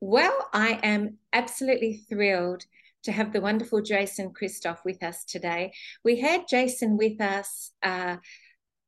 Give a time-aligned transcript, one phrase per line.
[0.00, 2.64] Well, I am absolutely thrilled
[3.02, 5.72] to have the wonderful Jason Christoff with us today.
[6.02, 8.16] We had Jason with us uh,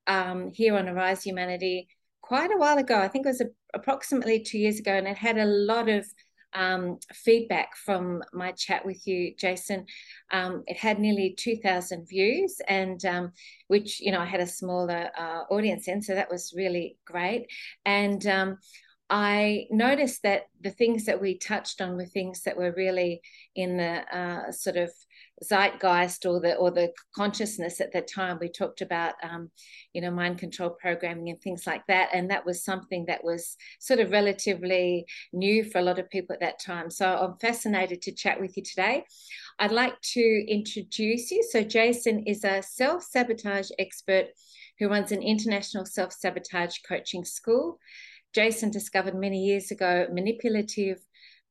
[0.06, 1.88] um, here on Arise Humanity
[2.22, 2.98] quite a while ago.
[2.98, 6.06] I think it was a, approximately two years ago, and it had a lot of
[6.54, 9.84] um, feedback from my chat with you, Jason.
[10.30, 13.32] Um, it had nearly 2,000 views, and um,
[13.68, 17.48] which, you know, I had a smaller uh, audience in, so that was really great.
[17.84, 18.58] And um,
[19.14, 23.20] I noticed that the things that we touched on were things that were really
[23.54, 24.90] in the uh, sort of
[25.44, 28.38] zeitgeist or the or the consciousness at that time.
[28.40, 29.50] We talked about um,
[29.92, 33.58] you know mind control programming and things like that, and that was something that was
[33.80, 35.04] sort of relatively
[35.34, 36.90] new for a lot of people at that time.
[36.90, 39.04] So I'm fascinated to chat with you today.
[39.58, 41.42] I'd like to introduce you.
[41.50, 44.28] So Jason is a self sabotage expert
[44.78, 47.78] who runs an international self sabotage coaching school.
[48.34, 50.98] Jason discovered many years ago manipulative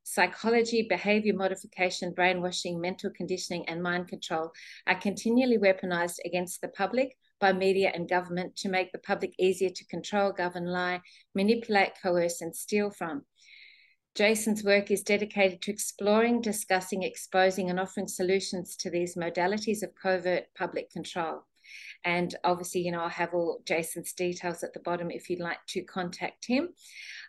[0.03, 4.52] psychology, behavior modification, brainwashing, mental conditioning, and mind control
[4.88, 9.69] are continually weaponized against the public by media and government to make the public easier
[9.69, 11.02] to control, govern, lie,
[11.36, 13.23] manipulate, coerce, and steal from.
[14.13, 19.95] Jason's work is dedicated to exploring, discussing, exposing, and offering solutions to these modalities of
[19.95, 21.44] covert public control.
[22.03, 25.59] And obviously, you know, I'll have all Jason's details at the bottom if you'd like
[25.69, 26.69] to contact him.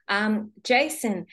[0.09, 1.27] Um, Jason,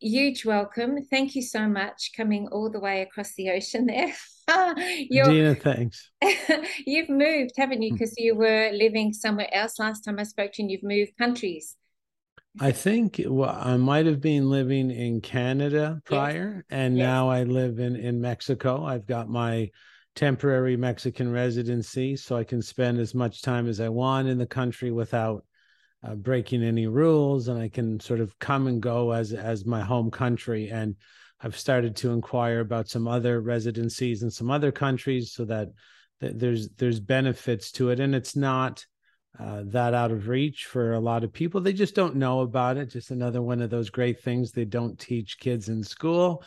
[0.00, 1.04] huge welcome.
[1.04, 4.12] Thank you so much coming all the way across the ocean there.
[5.10, 6.10] Dina, thanks.
[6.86, 7.92] you've moved, haven't you?
[7.92, 8.24] Because hmm.
[8.24, 11.76] you were living somewhere else last time I spoke to you, and you've moved countries.
[12.58, 16.78] I think well, I might have been living in Canada prior, yes.
[16.78, 17.04] and yes.
[17.04, 18.84] now I live in in Mexico.
[18.84, 19.70] I've got my
[20.20, 24.46] temporary Mexican residency, so I can spend as much time as I want in the
[24.46, 25.46] country without
[26.06, 29.80] uh, breaking any rules, and I can sort of come and go as as my
[29.80, 30.68] home country.
[30.68, 30.96] And
[31.40, 35.68] I've started to inquire about some other residencies in some other countries, so that,
[36.20, 38.84] that there's there's benefits to it, and it's not.
[39.38, 41.60] Uh, that out of reach for a lot of people.
[41.60, 42.90] They just don't know about it.
[42.90, 46.42] Just another one of those great things they don't teach kids in school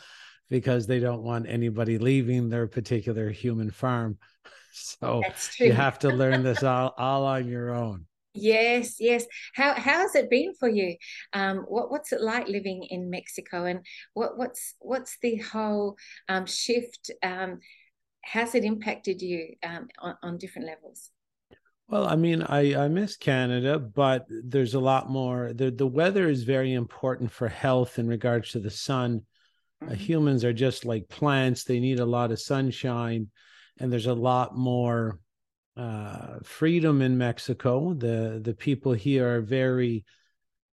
[0.50, 4.18] because they don't want anybody leaving their particular human farm.
[4.76, 5.22] So
[5.60, 8.06] you have to learn this all, all on your own.
[8.34, 9.24] Yes, yes.
[9.54, 10.96] How how has it been for you?
[11.32, 15.96] Um, what what's it like living in Mexico, and what what's what's the whole
[16.28, 17.12] um, shift?
[17.22, 17.60] Um,
[18.22, 21.12] has it impacted you um, on, on different levels?
[21.88, 25.52] Well, I mean, I, I miss Canada, but there's a lot more.
[25.52, 29.22] The, the weather is very important for health in regards to the sun.
[29.86, 29.94] Uh, mm-hmm.
[29.94, 33.28] humans are just like plants they need a lot of sunshine
[33.78, 35.18] and there's a lot more
[35.76, 40.04] uh, freedom in mexico the the people here are very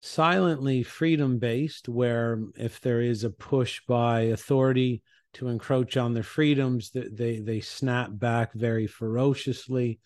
[0.01, 5.01] silently freedom based where if there is a push by authority
[5.33, 9.99] to encroach on their freedoms that they they snap back very ferociously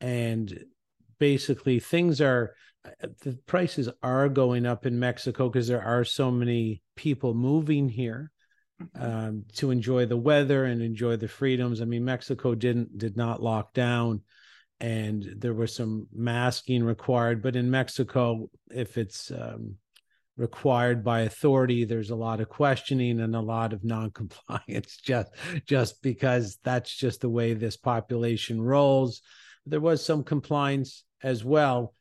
[0.00, 0.64] and
[1.18, 6.30] basically things are uh, the prices are going up in Mexico because there are so
[6.30, 8.30] many people moving here.
[8.94, 11.80] Um, to enjoy the weather and enjoy the freedoms.
[11.80, 14.22] I mean, Mexico didn't did not lock down,
[14.80, 17.42] and there was some masking required.
[17.42, 19.76] But in Mexico, if it's um,
[20.36, 25.30] required by authority, there's a lot of questioning and a lot of non-compliance just
[25.66, 29.22] just because that's just the way this population rolls.
[29.66, 31.94] There was some compliance as well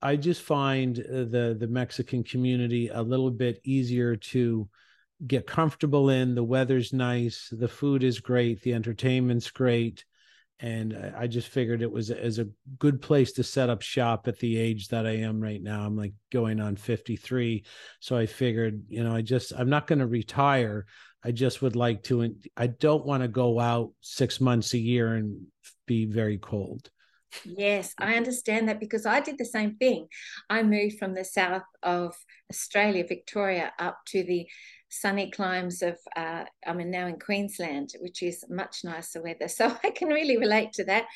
[0.00, 4.68] I just find uh, the the Mexican community a little bit easier to
[5.26, 6.34] get comfortable in.
[6.34, 10.04] The weather's nice, the food is great, the entertainment's great,
[10.60, 12.48] and I just figured it was as a
[12.78, 15.84] good place to set up shop at the age that I am right now.
[15.84, 17.64] I'm like going on 53,
[18.00, 20.86] so I figured, you know, I just I'm not going to retire.
[21.24, 22.22] I just would like to.
[22.22, 25.46] And I don't want to go out six months a year and
[25.86, 26.90] be very cold.
[27.44, 30.08] Yes, I understand that because I did the same thing.
[30.48, 32.16] I moved from the south of
[32.50, 34.46] Australia, Victoria, up to the
[34.88, 39.48] sunny climes of, uh, I'm now in Queensland, which is much nicer weather.
[39.58, 41.06] So I can really relate to that.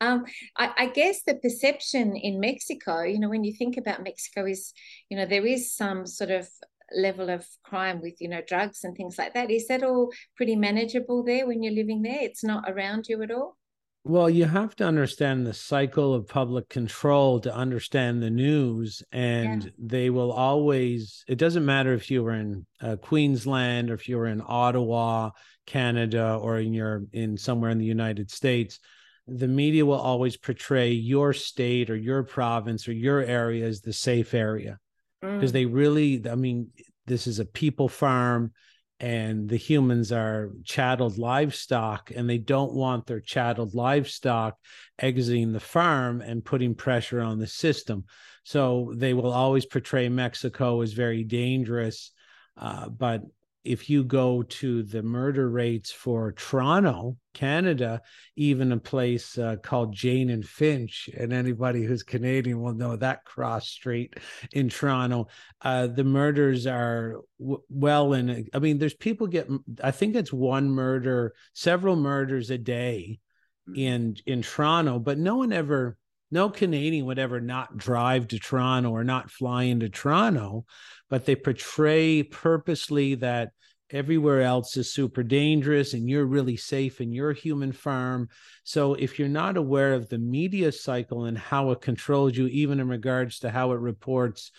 [0.00, 0.24] Um,
[0.56, 4.72] I, I, guess the perception in Mexico, you know, when you think about Mexico, is,
[5.10, 6.48] you know, there is some sort of
[6.96, 9.50] level of crime with, you know, drugs and things like that.
[9.50, 12.20] Is that all pretty manageable there when you're living there?
[12.20, 13.59] It's not around you at all?
[14.04, 19.64] Well, you have to understand the cycle of public control to understand the news, and
[19.64, 19.70] yeah.
[19.78, 21.22] they will always.
[21.28, 25.30] It doesn't matter if you were in uh, Queensland or if you were in Ottawa,
[25.66, 28.78] Canada, or in your in somewhere in the United States.
[29.26, 33.92] The media will always portray your state or your province or your area as the
[33.92, 34.78] safe area
[35.20, 35.54] because mm.
[35.54, 36.22] they really.
[36.28, 36.70] I mean,
[37.06, 38.52] this is a people farm
[39.00, 44.56] and the humans are chatteled livestock and they don't want their chatteled livestock
[44.98, 48.04] exiting the farm and putting pressure on the system.
[48.44, 52.12] So they will always portray mexico as very dangerous
[52.56, 53.22] uh, but
[53.64, 58.00] if you go to the murder rates for Toronto, Canada,
[58.36, 63.24] even a place uh, called Jane and Finch, and anybody who's Canadian will know that
[63.24, 64.14] cross street
[64.52, 65.28] in Toronto,
[65.60, 68.48] uh, the murders are w- well in.
[68.54, 69.48] I mean, there's people get.
[69.82, 73.20] I think it's one murder, several murders a day
[73.66, 73.74] hmm.
[73.76, 75.98] in in Toronto, but no one ever
[76.30, 80.64] no Canadian would ever not drive to Toronto or not fly into Toronto,
[81.08, 83.50] but they portray purposely that
[83.90, 88.28] everywhere else is super dangerous and you're really safe in your human farm.
[88.62, 92.80] So if you're not aware of the media cycle and how it controls you, even
[92.80, 94.52] in regards to how it reports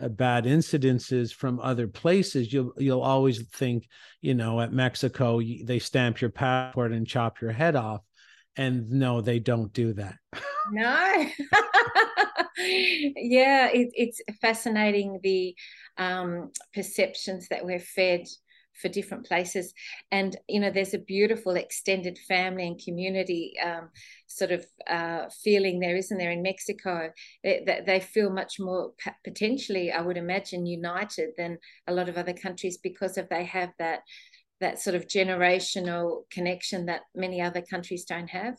[0.00, 3.86] uh, bad incidences from other places, you'll you'll always think,
[4.20, 8.02] you know, at Mexico they stamp your passport and chop your head off.
[8.58, 10.16] And no, they don't do that.
[10.72, 11.26] no.
[12.58, 15.54] yeah, it, it's fascinating the
[15.96, 18.26] um, perceptions that we're fed
[18.80, 19.72] for different places.
[20.10, 23.90] And, you know, there's a beautiful extended family and community um,
[24.26, 27.10] sort of uh, feeling there, isn't there, in Mexico?
[27.42, 28.92] They, they feel much more
[29.24, 33.70] potentially, I would imagine, united than a lot of other countries because of they have
[33.78, 34.00] that
[34.60, 38.56] that sort of generational connection that many other countries don't have.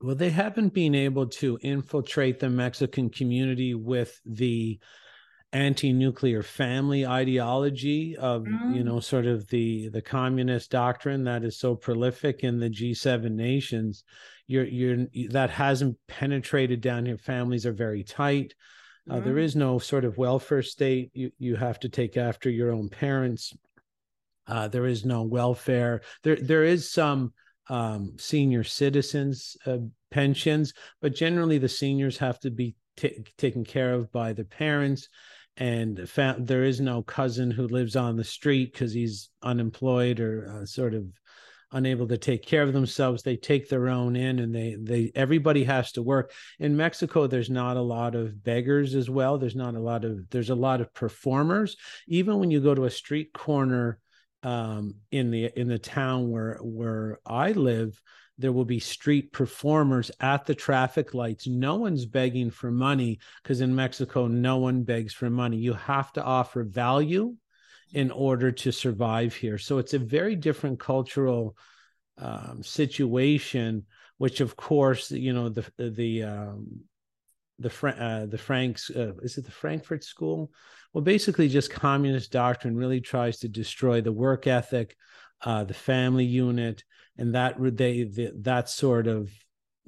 [0.00, 4.80] Well, they haven't been able to infiltrate the Mexican community with the
[5.52, 8.74] anti-nuclear family ideology of mm.
[8.74, 13.30] you know sort of the the communist doctrine that is so prolific in the G7
[13.32, 14.02] nations
[14.46, 18.54] you're you're that hasn't penetrated down here families are very tight
[19.10, 19.42] uh, there mm.
[19.42, 23.52] is no sort of welfare state you you have to take after your own parents
[24.46, 26.02] uh, there is no welfare.
[26.22, 27.32] There there is some
[27.68, 29.78] um, senior citizens uh,
[30.10, 35.08] pensions, but generally the seniors have to be t- taken care of by the parents.
[35.56, 40.48] And fa- there is no cousin who lives on the street because he's unemployed or
[40.50, 41.04] uh, sort of
[41.72, 43.22] unable to take care of themselves.
[43.22, 46.32] They take their own in and they they everybody has to work.
[46.58, 49.38] In mexico there's not a lot of beggars as well.
[49.38, 51.76] There's not a lot of there's a lot of performers.
[52.06, 53.98] Even when you go to a street corner
[54.42, 58.00] um, in the in the town where where I live,
[58.38, 61.46] there will be street performers at the traffic lights.
[61.46, 65.58] No one's begging for money because in Mexico, no one begs for money.
[65.58, 67.36] You have to offer value
[67.92, 69.58] in order to survive here.
[69.58, 71.56] So it's a very different cultural
[72.18, 73.84] um, situation,
[74.18, 76.80] which of course, you know, the the um,
[77.58, 80.50] the uh, the Franks uh, is it the Frankfurt School?
[80.92, 84.96] Well, basically, just communist doctrine really tries to destroy the work ethic,
[85.42, 86.84] uh, the family unit,
[87.16, 89.30] and that they the, that sort of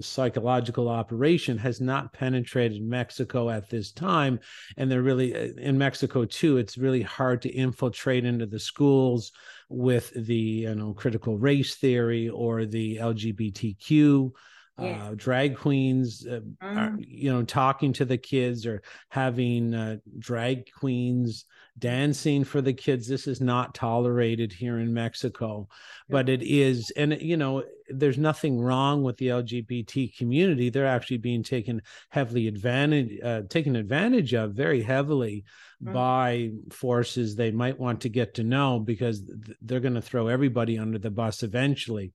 [0.00, 4.40] psychological operation has not penetrated Mexico at this time,
[4.76, 6.56] and they're really uh, in Mexico too.
[6.56, 9.32] It's really hard to infiltrate into the schools
[9.68, 14.30] with the you know critical race theory or the LGBTQ
[14.78, 15.08] yeah.
[15.08, 17.04] uh, drag queens, uh, are, mm.
[17.06, 21.44] you know, talking to the kids or having uh, drag queens
[21.78, 23.06] dancing for the kids.
[23.06, 25.68] This is not tolerated here in Mexico,
[26.08, 30.70] but it is, and you know, there's nothing wrong with the LGBT community.
[30.70, 35.44] They're actually being taken heavily advantage, uh, taken advantage of very heavily
[35.82, 35.92] mm.
[35.92, 39.22] by forces they might want to get to know because
[39.62, 42.12] they're going to throw everybody under the bus eventually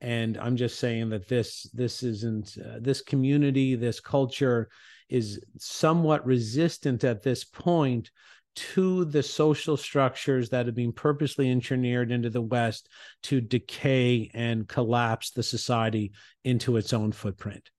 [0.00, 4.68] and i'm just saying that this this isn't uh, this community this culture
[5.08, 8.10] is somewhat resistant at this point
[8.56, 12.88] to the social structures that have been purposely engineered into the west
[13.22, 16.12] to decay and collapse the society
[16.44, 17.70] into its own footprint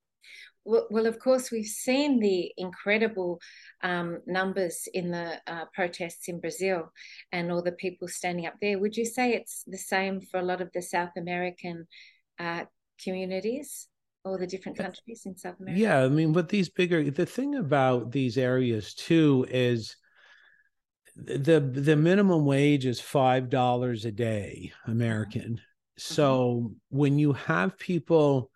[0.64, 3.40] well, well, of course, we've seen the incredible
[3.82, 6.92] um, numbers in the uh, protests in Brazil
[7.32, 8.80] and all the people standing up there.
[8.80, 11.88] Would you say it's the same for a lot of the South American
[12.40, 12.66] uh,
[13.04, 13.88] communities
[14.24, 15.82] or the different countries in South America?
[15.82, 19.96] Yeah, I mean, but these bigger, the thing about these areas too is
[21.16, 25.54] the the minimum wage is five dollars a day American.
[25.54, 25.58] Mm-hmm.
[25.98, 28.51] So when you have people,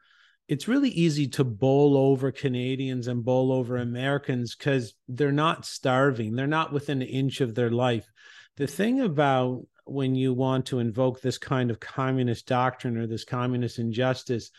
[0.47, 6.35] it's really easy to bowl over Canadians and bowl over Americans because they're not starving.
[6.35, 8.05] They're not within an inch of their life.
[8.57, 13.23] The thing about when you want to invoke this kind of communist doctrine or this
[13.23, 14.51] communist injustice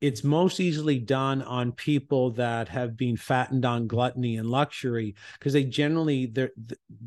[0.00, 5.52] it's most easily done on people that have been fattened on gluttony and luxury because
[5.52, 6.52] they generally they're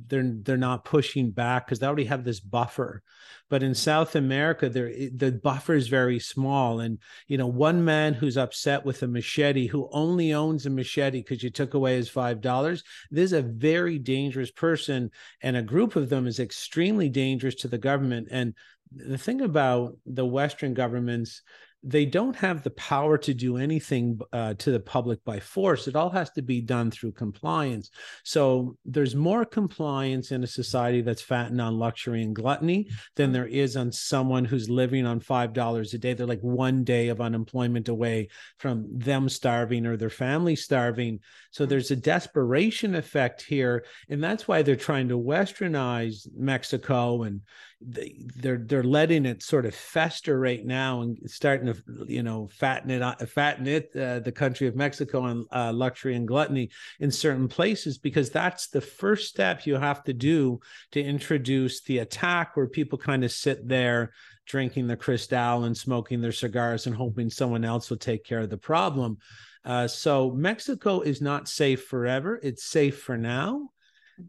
[0.07, 3.01] they're they're not pushing back because they already have this buffer.
[3.49, 6.81] But in south america there the buffer is very small.
[6.81, 11.19] And you know one man who's upset with a machete who only owns a machete
[11.19, 15.09] because you took away his five dollars this is a very dangerous person.
[15.41, 18.27] And a group of them is extremely dangerous to the government.
[18.29, 18.53] And
[18.95, 21.41] the thing about the western governments
[21.83, 25.87] they don't have the power to do anything uh, to the public by force.
[25.87, 27.91] It all has to be done through compliance.
[28.23, 33.47] So there's more compliance in a society that's fattened on luxury and gluttony than there
[33.47, 36.13] is on someone who's living on $5 a day.
[36.13, 41.19] They're like one day of unemployment away from them starving or their family starving.
[41.51, 43.83] So there's a desperation effect here.
[44.07, 47.41] And that's why they're trying to westernize Mexico and
[47.85, 52.89] they're they're letting it sort of fester right now and starting to you know fatten
[52.89, 57.47] it fatten it uh, the country of Mexico on uh, luxury and gluttony in certain
[57.47, 60.59] places because that's the first step you have to do
[60.91, 64.11] to introduce the attack where people kind of sit there
[64.45, 68.49] drinking the cristal and smoking their cigars and hoping someone else will take care of
[68.49, 69.17] the problem.
[69.65, 72.39] Uh, so Mexico is not safe forever.
[72.43, 73.69] It's safe for now,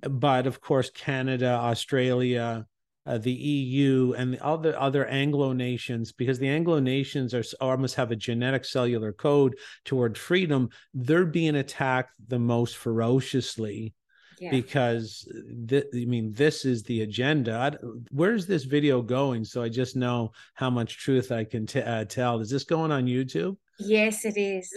[0.08, 2.66] but of course Canada, Australia
[3.06, 7.94] uh, the EU and the other other Anglo nations, because the Anglo nations are almost
[7.96, 13.94] have a genetic cellular code toward freedom, they're being attacked the most ferociously.
[14.40, 14.50] Yeah.
[14.50, 15.28] Because
[15.68, 17.54] th- I mean, this is the agenda.
[17.54, 19.44] I, where's this video going?
[19.44, 22.40] So I just know how much truth I can t- uh, tell.
[22.40, 23.56] Is this going on YouTube?
[23.78, 24.73] Yes, it is.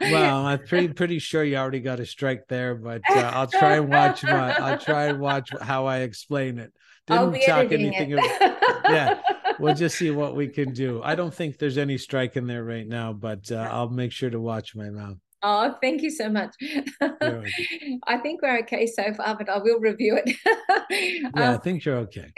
[0.00, 3.76] well, I'm pretty pretty sure you already got a strike there, but uh, I'll try
[3.76, 6.72] and watch my I'll try and watch how I explain it.
[7.06, 8.12] Didn't talk anything.
[8.14, 8.24] Of,
[8.88, 9.20] yeah,
[9.58, 11.00] we'll just see what we can do.
[11.02, 14.30] I don't think there's any strike in there right now, but uh, I'll make sure
[14.30, 15.18] to watch my mouth.
[15.44, 16.54] Oh, thank you so much.
[17.00, 20.36] I think we're okay so far, but I will review it.
[21.36, 22.32] yeah, um, I think you're okay.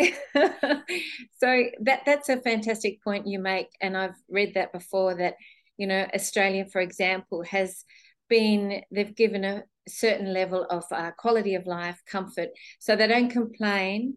[1.36, 5.14] so that that's a fantastic point you make, and I've read that before.
[5.14, 5.34] That
[5.76, 7.84] you know, Australia, for example, has
[8.30, 13.28] been they've given a certain level of uh, quality of life, comfort, so they don't
[13.28, 14.16] complain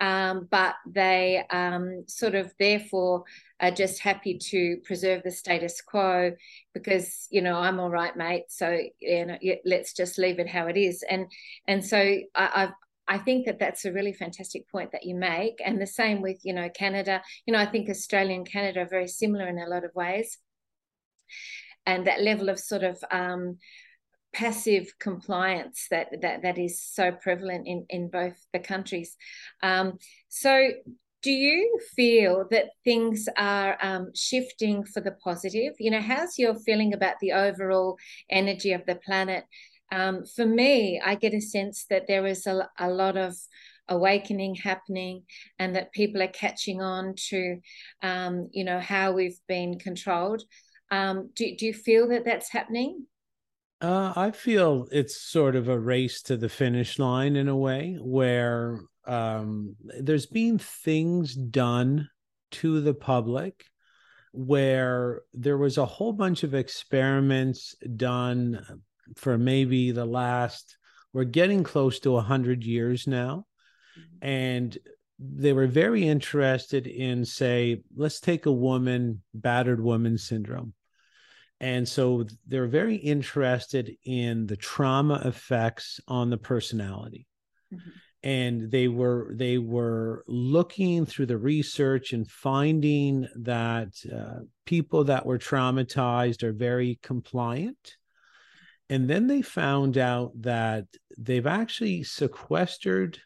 [0.00, 3.24] um, but they um, sort of therefore
[3.60, 6.32] are just happy to preserve the status quo
[6.72, 8.44] because you know I'm all right, mate.
[8.48, 11.04] So you know, let's just leave it how it is.
[11.08, 11.26] And
[11.66, 11.98] and so
[12.34, 12.72] I, I've
[13.08, 15.62] I think that that's a really fantastic point that you make.
[15.64, 17.22] And the same with, you know, Canada.
[17.46, 20.36] You know, I think Australia and Canada are very similar in a lot of ways.
[21.86, 23.56] And that level of sort of um,
[24.32, 29.16] passive compliance that that that is so prevalent in in both the countries.
[29.62, 30.70] Um, so,
[31.22, 35.74] do you feel that things are um, shifting for the positive?
[35.78, 37.98] You know, how's your feeling about the overall
[38.30, 39.44] energy of the planet?
[39.90, 43.34] Um, for me, I get a sense that there is a, a lot of
[43.88, 45.22] awakening happening
[45.58, 47.58] and that people are catching on to
[48.02, 50.42] um, you know how we've been controlled
[50.90, 53.06] um, do, do you feel that that's happening
[53.80, 57.96] uh, I feel it's sort of a race to the finish line in a way
[58.00, 62.08] where um, there's been things done
[62.50, 63.64] to the public
[64.32, 68.64] where there was a whole bunch of experiments done
[69.16, 70.76] for maybe the last
[71.12, 73.46] we're getting close to 100 years now
[73.98, 74.26] mm-hmm.
[74.26, 74.78] and
[75.18, 80.74] they were very interested in say let's take a woman battered woman syndrome
[81.60, 87.26] and so they're very interested in the trauma effects on the personality.
[87.72, 87.90] Mm-hmm.
[88.22, 95.26] and they were they were looking through the research and finding that uh, people that
[95.26, 97.96] were traumatized are very compliant.
[98.88, 100.86] And then they found out that
[101.18, 103.18] they've actually sequestered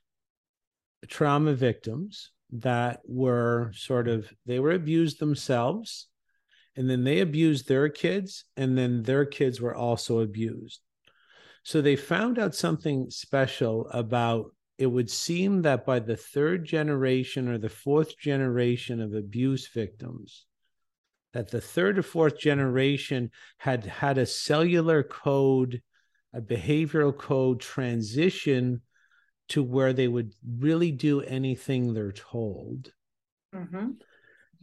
[1.06, 6.08] trauma victims that were sort of they were abused themselves
[6.76, 10.80] and then they abused their kids and then their kids were also abused
[11.64, 14.46] so they found out something special about
[14.78, 20.46] it would seem that by the third generation or the fourth generation of abuse victims
[21.32, 25.82] that the third or fourth generation had had a cellular code
[26.34, 28.80] a behavioral code transition
[29.48, 32.90] to where they would really do anything they're told
[33.54, 33.90] mm-hmm.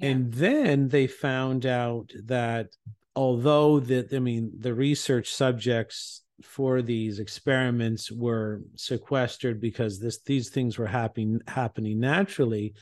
[0.01, 2.68] And then they found out that
[3.15, 10.50] although that I mean the research subjects for these experiments were sequestered because this these
[10.50, 12.74] things were happening happening naturally,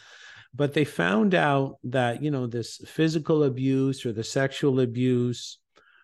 [0.53, 5.57] but they found out that you know this physical abuse or the sexual abuse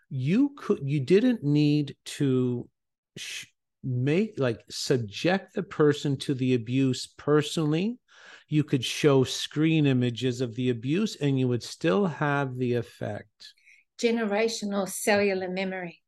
[0.09, 2.69] you could you didn't need to
[3.17, 3.45] sh-
[3.83, 7.97] make like subject the person to the abuse personally
[8.53, 13.53] you could show screen images of the abuse and you would still have the effect.
[13.99, 16.01] Generational cellular memory.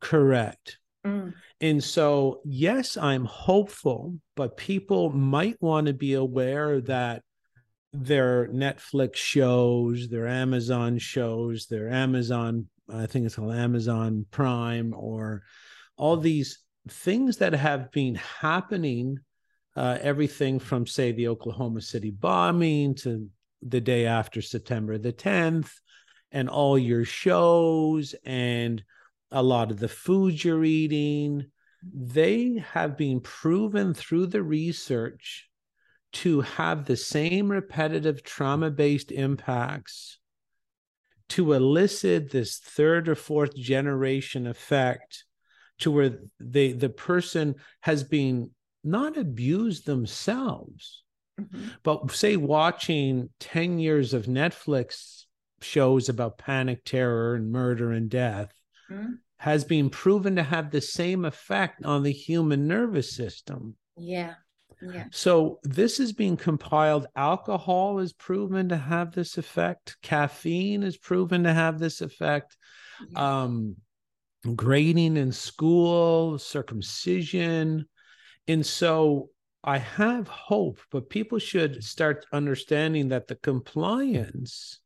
[0.00, 0.78] Correct.
[1.06, 1.34] Mm.
[1.60, 7.20] and so yes i'm hopeful but people might want to be aware that
[7.92, 15.42] their netflix shows their amazon shows their amazon i think it's called amazon prime or
[15.98, 19.18] all these things that have been happening
[19.76, 23.28] uh, everything from say the oklahoma city bombing to
[23.62, 25.70] the day after september the 10th
[26.30, 28.82] and all your shows and
[29.30, 31.46] a lot of the foods you're eating
[31.92, 35.48] they have been proven through the research
[36.12, 40.18] to have the same repetitive trauma based impacts
[41.28, 45.24] to elicit this third or fourth generation effect
[45.78, 48.50] to where they the person has been
[48.84, 51.02] not abuse themselves
[51.40, 51.70] Mhm.
[51.82, 55.24] but say watching 10 years of netflix
[55.60, 58.52] shows about panic terror and murder and death
[58.90, 59.18] Mm.
[59.38, 64.34] has been proven to have the same effect on the human nervous system yeah
[64.82, 70.98] yeah so this is being compiled alcohol is proven to have this effect caffeine is
[70.98, 72.56] proven to have this effect
[73.08, 73.42] yeah.
[73.42, 73.76] um
[74.54, 77.86] grading in school circumcision
[78.48, 79.30] and so
[79.62, 84.80] i have hope but people should start understanding that the compliance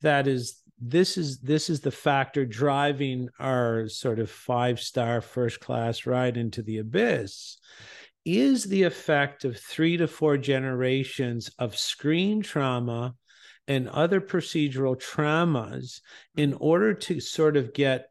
[0.00, 5.60] that is this is this is the factor driving our sort of five star first
[5.60, 7.58] class ride into the abyss
[8.24, 13.14] is the effect of three to four generations of screen trauma
[13.66, 16.00] and other procedural traumas
[16.36, 18.10] in order to sort of get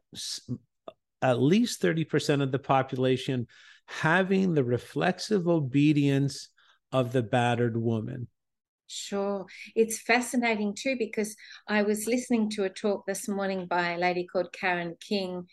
[1.20, 3.46] at least 30% of the population
[3.88, 6.50] having the reflexive obedience
[6.92, 8.28] of the battered woman.
[8.86, 9.46] Sure.
[9.74, 14.26] It's fascinating too because I was listening to a talk this morning by a lady
[14.26, 15.46] called Karen King,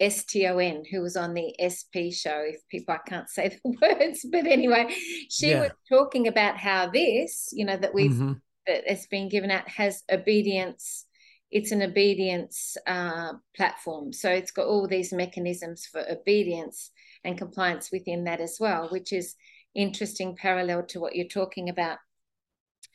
[0.00, 2.44] S T O N, who was on the SP show.
[2.46, 4.94] If people, I can't say the words, but anyway,
[5.30, 5.60] she Yeah.
[5.60, 8.40] was talking about how this, you know, that we've, Mhm.
[8.66, 11.06] that it's been given out has obedience.
[11.50, 14.12] It's an obedience uh, platform.
[14.12, 16.90] So it's got all these mechanisms for obedience
[17.24, 19.34] and compliance within that as well, which is
[19.74, 21.98] interesting parallel to what you're talking about.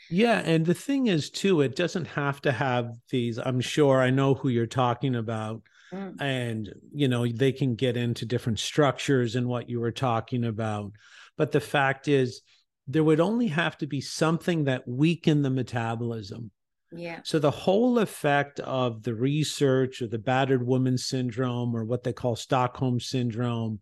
[0.09, 3.37] Yeah, and the thing is too, it doesn't have to have these.
[3.37, 5.61] I'm sure I know who you're talking about,
[5.93, 6.21] Mm.
[6.21, 10.91] and you know they can get into different structures and what you were talking about.
[11.37, 12.41] But the fact is,
[12.87, 16.51] there would only have to be something that weakened the metabolism.
[16.91, 17.19] Yeah.
[17.23, 22.13] So the whole effect of the research or the battered woman syndrome or what they
[22.13, 23.79] call Stockholm syndrome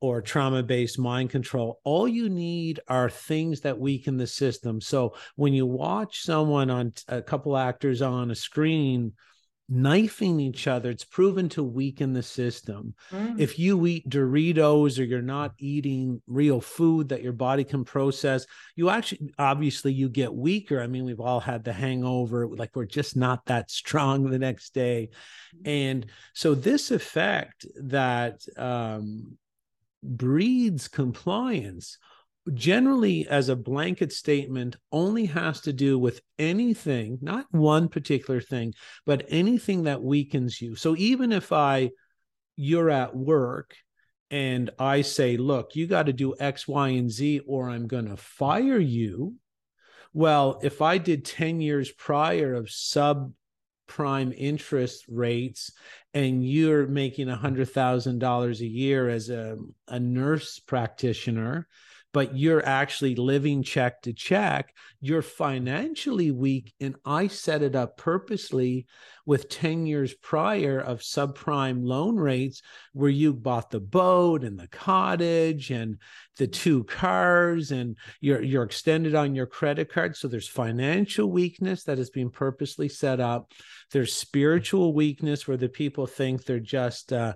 [0.00, 4.80] or trauma-based mind control, all you need are things that weaken the system.
[4.80, 9.12] So when you watch someone on a couple actors on a screen
[9.68, 13.40] knifing each other, it's proven to weaken the system Mm.
[13.40, 18.46] if you eat Doritos or you're not eating real food that your body can process,
[18.76, 20.80] you actually obviously you get weaker.
[20.80, 24.72] I mean, we've all had the hangover, like we're just not that strong the next
[24.72, 25.08] day.
[25.64, 29.36] And so this effect that um,
[30.06, 31.98] breeds compliance
[32.54, 38.72] generally as a blanket statement only has to do with anything not one particular thing
[39.04, 41.90] but anything that weakens you so even if i
[42.56, 43.74] you're at work
[44.30, 48.08] and I say, look, you got to do X, Y, and Z, or I'm going
[48.08, 49.34] to fire you.
[50.12, 52.70] Well, if I did 10 years prior of
[53.86, 55.72] subprime interest rates
[56.14, 59.56] and you're making $100,000 a year as a,
[59.88, 61.66] a nurse practitioner,
[62.12, 66.72] but you're actually living check to check, you're financially weak.
[66.80, 68.86] And I set it up purposely
[69.26, 74.68] with 10 years prior of subprime loan rates where you bought the boat and the
[74.68, 75.98] cottage and
[76.38, 81.84] the two cars and you're you're extended on your credit card so there's financial weakness
[81.84, 83.52] that is being purposely set up
[83.92, 87.34] there's spiritual weakness where the people think they're just uh,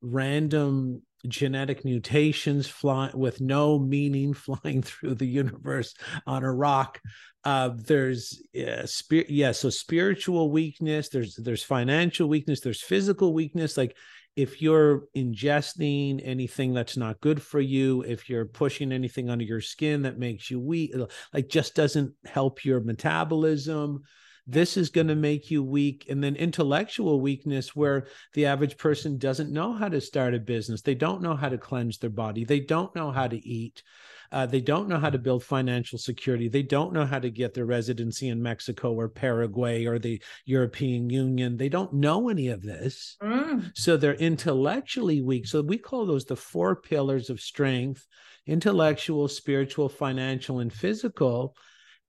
[0.00, 5.94] random genetic mutations flying with no meaning flying through the universe
[6.26, 7.00] on a rock.
[7.44, 13.76] Uh, there's uh, spirit yeah so spiritual weakness there's there's financial weakness there's physical weakness.
[13.76, 13.96] Like
[14.36, 19.60] if you're ingesting anything that's not good for you, if you're pushing anything under your
[19.60, 20.92] skin that makes you weak,
[21.32, 24.02] like just doesn't help your metabolism,
[24.46, 26.06] this is going to make you weak.
[26.08, 30.82] And then intellectual weakness, where the average person doesn't know how to start a business,
[30.82, 33.82] they don't know how to cleanse their body, they don't know how to eat.
[34.32, 36.48] Uh, they don't know how to build financial security.
[36.48, 41.08] They don't know how to get their residency in Mexico or Paraguay or the European
[41.08, 41.56] Union.
[41.56, 43.16] They don't know any of this.
[43.22, 43.70] Mm.
[43.76, 45.46] So they're intellectually weak.
[45.46, 48.04] So we call those the four pillars of strength
[48.46, 51.56] intellectual, spiritual, financial, and physical.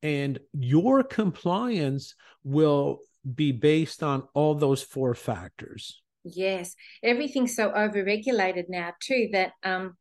[0.05, 2.13] And your compliance
[2.43, 2.99] will
[3.33, 5.99] be based on all those four factors.
[6.23, 9.97] Yes, everything's so overregulated now too that um,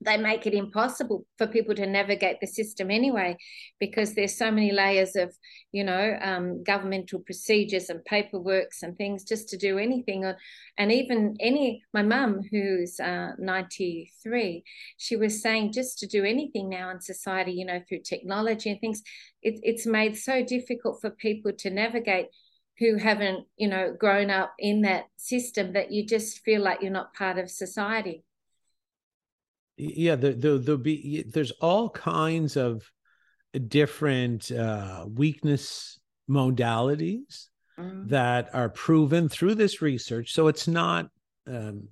[0.00, 3.36] they make it impossible for people to navigate the system anyway
[3.78, 5.34] because there's so many layers of
[5.72, 10.24] you know um, governmental procedures and paperworks and things just to do anything.
[10.76, 14.64] And even any my mum who's uh, 93
[14.96, 18.80] she was saying just to do anything now in society you know through technology and
[18.80, 19.02] things
[19.42, 22.26] it, it's made so difficult for people to navigate
[22.78, 26.90] who haven't you know grown up in that system that you just feel like you're
[26.90, 28.24] not part of society
[29.76, 32.82] yeah there, there, there'll be there's all kinds of
[33.68, 37.46] different uh, weakness modalities
[37.78, 38.08] mm.
[38.08, 40.32] that are proven through this research.
[40.32, 41.08] So it's not
[41.46, 41.88] um,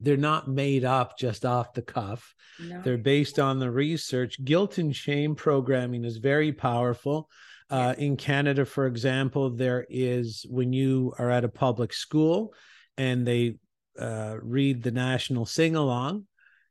[0.00, 2.34] they're not made up just off the cuff.
[2.60, 2.80] No.
[2.82, 4.42] they're based on the research.
[4.44, 7.28] Guilt and shame programming is very powerful.
[7.68, 12.54] Uh, in canada for example there is when you are at a public school
[12.96, 13.56] and they
[13.98, 16.24] uh, read the national sing along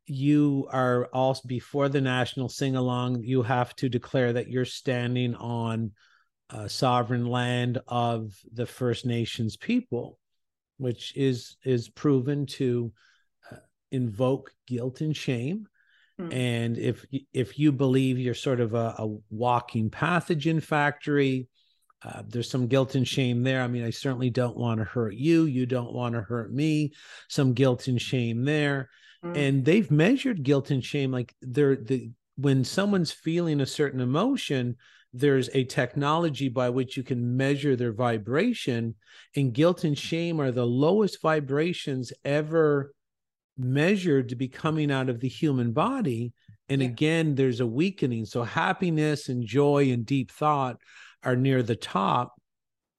[0.06, 5.34] you are also before the national sing along you have to declare that you're standing
[5.34, 5.90] on
[6.50, 10.18] uh, sovereign land of the first nations people
[10.78, 12.92] which is is proven to
[13.50, 13.56] uh,
[13.90, 15.66] invoke guilt and shame
[16.20, 16.32] mm.
[16.32, 21.48] and if if you believe you're sort of a, a walking pathogen factory
[22.04, 23.62] uh, there's some guilt and shame there.
[23.62, 25.44] I mean, I certainly don't want to hurt you.
[25.44, 26.92] You don't want to hurt me.
[27.28, 28.90] Some guilt and shame there.
[29.32, 29.36] Mm.
[29.36, 34.76] And they've measured guilt and shame like they're the when someone's feeling a certain emotion,
[35.12, 38.94] there's a technology by which you can measure their vibration.
[39.34, 42.92] And guilt and shame are the lowest vibrations ever
[43.56, 46.34] measured to be coming out of the human body.
[46.68, 46.88] And yeah.
[46.88, 48.26] again, there's a weakening.
[48.26, 50.76] So happiness and joy and deep thought
[51.22, 52.34] are near the top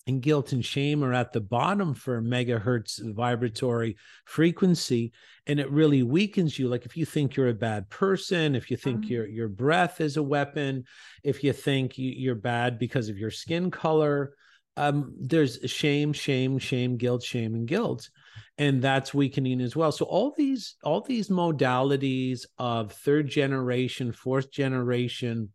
[0.08, 5.12] and guilt and shame are at the bottom for megahertz vibratory frequency
[5.46, 8.78] and it really weakens you like if you think you're a bad person if you
[8.78, 9.13] think mm-hmm.
[9.13, 10.84] your your breath is a weapon
[11.24, 14.34] if you think you, are bad because of your skin color
[14.78, 18.10] um, there's shame shame shame guilt shame and guilt
[18.58, 24.52] and that's weakening as well so all these all these modalities of third generation fourth
[24.52, 25.50] generation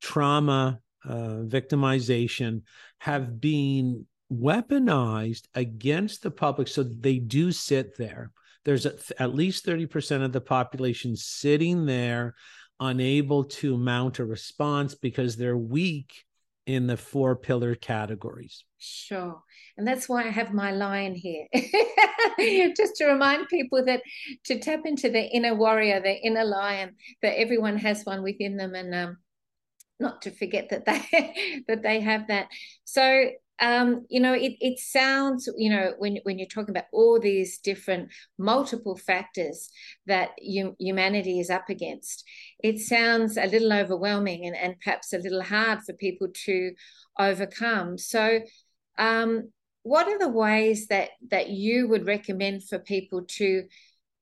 [0.00, 2.62] trauma uh, victimization
[2.98, 8.30] have been weaponized against the public so they do sit there.
[8.64, 12.34] There's a, at least 30% of the population sitting there
[12.80, 16.24] unable to mount a response because they're weak
[16.66, 18.64] in the four pillar categories.
[18.78, 19.42] Sure.
[19.76, 21.46] And that's why i have my lion here.
[22.76, 24.02] Just to remind people that
[24.44, 28.74] to tap into the inner warrior the inner lion that everyone has one within them
[28.74, 29.16] and um,
[30.02, 32.48] not to forget that they that they have that.
[32.84, 33.30] So
[33.62, 37.58] um, you know, it, it sounds, you know, when, when you're talking about all these
[37.58, 39.70] different multiple factors
[40.06, 42.24] that you, humanity is up against,
[42.62, 46.72] it sounds a little overwhelming and, and perhaps a little hard for people to
[47.20, 47.98] overcome.
[47.98, 48.40] So,
[48.98, 49.52] um,
[49.84, 53.64] what are the ways that that you would recommend for people to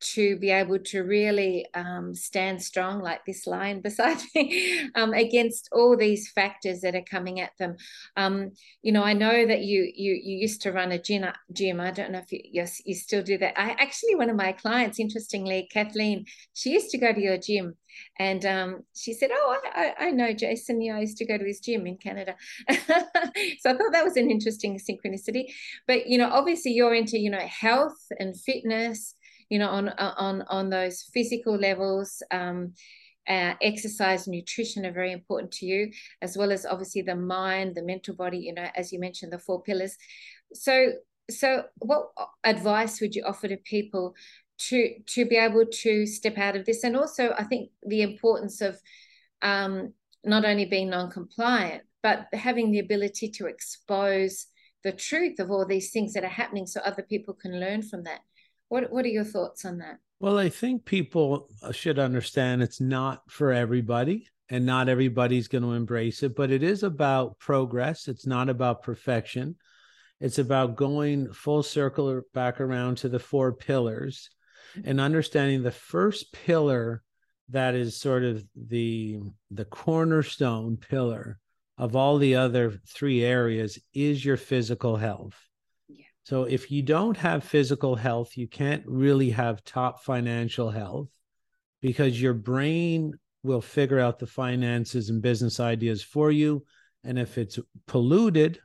[0.01, 5.69] to be able to really um, stand strong like this lion beside me um, against
[5.73, 7.77] all these factors that are coming at them.
[8.17, 11.27] Um, you know, I know that you you you used to run a gym.
[11.53, 11.81] Gym.
[11.81, 13.59] I don't know if you you still do that.
[13.61, 17.77] I actually one of my clients, interestingly, Kathleen, she used to go to your gym.
[18.19, 20.81] And um, she said, "Oh, I, I, know Jason.
[20.81, 22.37] Yeah, I used to go to his gym in Canada."
[22.71, 25.53] so I thought that was an interesting synchronicity.
[25.87, 29.15] But you know, obviously, you're into you know health and fitness,
[29.51, 32.23] you know, on on on those physical levels.
[32.31, 32.73] Um,
[33.29, 37.83] uh, exercise, nutrition are very important to you, as well as obviously the mind, the
[37.83, 38.39] mental body.
[38.39, 39.97] You know, as you mentioned, the four pillars.
[40.55, 40.93] So,
[41.31, 42.11] so what
[42.45, 44.15] advice would you offer to people
[44.69, 46.83] to to be able to step out of this?
[46.83, 48.81] And also, I think the importance of
[49.43, 49.93] um,
[50.25, 54.47] not only being non-compliant, but having the ability to expose
[54.83, 58.05] the truth of all these things that are happening, so other people can learn from
[58.05, 58.21] that
[58.71, 59.99] What What are your thoughts on that?
[60.21, 65.65] Well, I think people uh, should understand it's not for everybody and not everybody's going
[65.65, 68.07] to embrace it, but it is about progress.
[68.07, 69.57] It's not about perfection.
[70.21, 74.31] It's about going full circle back around to the four pillars
[74.85, 77.03] and understanding the first pillar
[77.49, 79.19] that is sort of the
[79.51, 81.41] the cornerstone pillar
[81.77, 85.35] of all the other three areas is your physical health.
[86.31, 91.09] So if you don't have physical health, you can't really have top financial health
[91.83, 96.65] because your brain will figure out the finances and business ideas for you.
[97.03, 98.61] And if it's polluted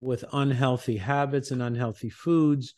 [0.00, 2.74] with unhealthy habits and unhealthy foods,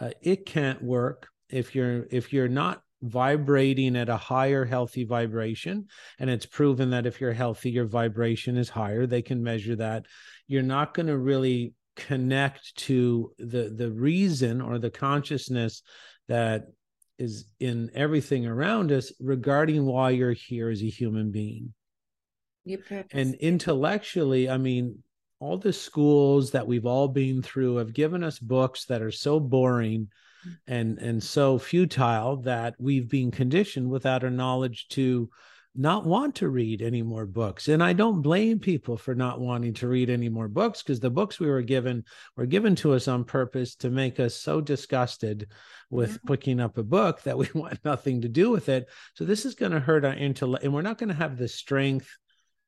[0.00, 1.28] uh, it can't work.
[1.48, 5.86] If you're if you're not vibrating at a higher healthy vibration
[6.18, 10.06] and it's proven that if you're healthy your vibration is higher they can measure that
[10.48, 15.82] you're not going to really connect to the the reason or the consciousness
[16.28, 16.66] that
[17.18, 21.72] is in everything around us regarding why you're here as a human being.
[23.12, 25.02] And intellectually i mean
[25.38, 29.38] all the schools that we've all been through have given us books that are so
[29.38, 30.08] boring
[30.46, 30.56] mm.
[30.66, 35.28] and and so futile that we've been conditioned without our knowledge to
[35.76, 39.74] not want to read any more books and i don't blame people for not wanting
[39.74, 42.04] to read any more books because the books we were given
[42.36, 45.48] were given to us on purpose to make us so disgusted
[45.90, 46.18] with yeah.
[46.26, 49.54] picking up a book that we want nothing to do with it so this is
[49.54, 52.16] going to hurt our intellect and we're not going to have the strength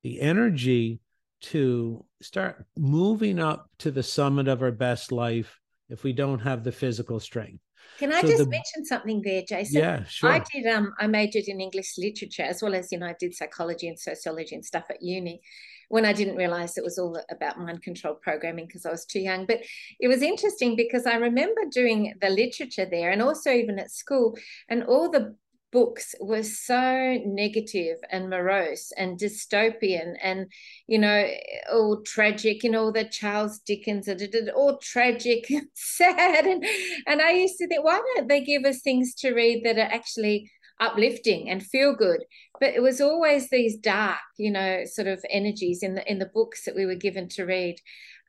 [0.02, 1.00] the energy
[1.40, 6.64] to start moving up to the summit of our best life if we don't have
[6.64, 7.62] the physical strength
[7.98, 9.80] can I so just the, mention something there, Jason?
[9.80, 10.30] Yeah, sure.
[10.30, 10.66] I did.
[10.66, 13.98] Um, I majored in English literature as well as you know I did psychology and
[13.98, 15.40] sociology and stuff at uni.
[15.88, 19.20] When I didn't realize it was all about mind control programming because I was too
[19.20, 19.46] young.
[19.46, 19.62] But
[19.98, 24.36] it was interesting because I remember doing the literature there and also even at school,
[24.68, 25.34] and all the
[25.70, 30.46] books were so negative and morose and dystopian and
[30.86, 31.28] you know
[31.72, 36.46] all tragic you know the charles dickens and all tragic and sad.
[36.46, 36.64] And
[37.06, 39.92] and i used to think why don't they give us things to read that are
[39.92, 40.50] actually
[40.80, 42.24] uplifting and feel good?
[42.60, 46.30] But it was always these dark you know sort of energies in the in the
[46.32, 47.76] books that we were given to read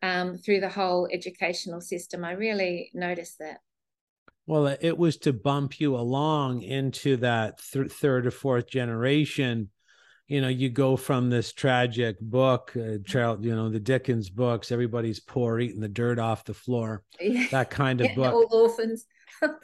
[0.02, 2.24] um, through the whole educational system.
[2.24, 3.60] I really noticed that
[4.50, 9.70] well, it was to bump you along into that th- third or fourth generation.
[10.28, 14.72] You know, you go from this tragic book, uh, Charles, you know, the Dickens books,
[14.72, 17.04] everybody's poor, eating the dirt off the floor,
[17.52, 18.34] that kind of book.
[18.34, 19.06] All orphans.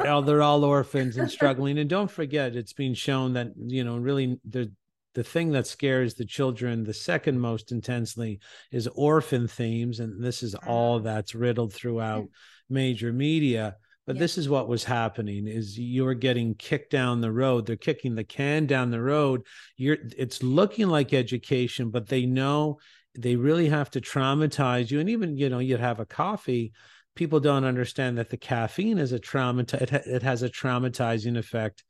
[0.01, 1.79] oh, they're all orphans and struggling.
[1.79, 4.71] And don't forget, it's been shown that, you know, really the
[5.15, 8.39] the thing that scares the children the second most intensely
[8.71, 9.99] is orphan themes.
[9.99, 10.99] And this is all ah.
[10.99, 12.25] that's riddled throughout
[12.69, 14.19] major media but yeah.
[14.19, 17.65] this is what was happening is you're getting kicked down the road.
[17.65, 19.43] They're kicking the can down the road.
[19.77, 22.79] You're it's looking like education but they know
[23.17, 24.99] they really have to traumatize you.
[24.99, 26.73] And even you know you'd have a coffee
[27.15, 31.83] people don't understand that the caffeine is a trauma it, it has a traumatizing effect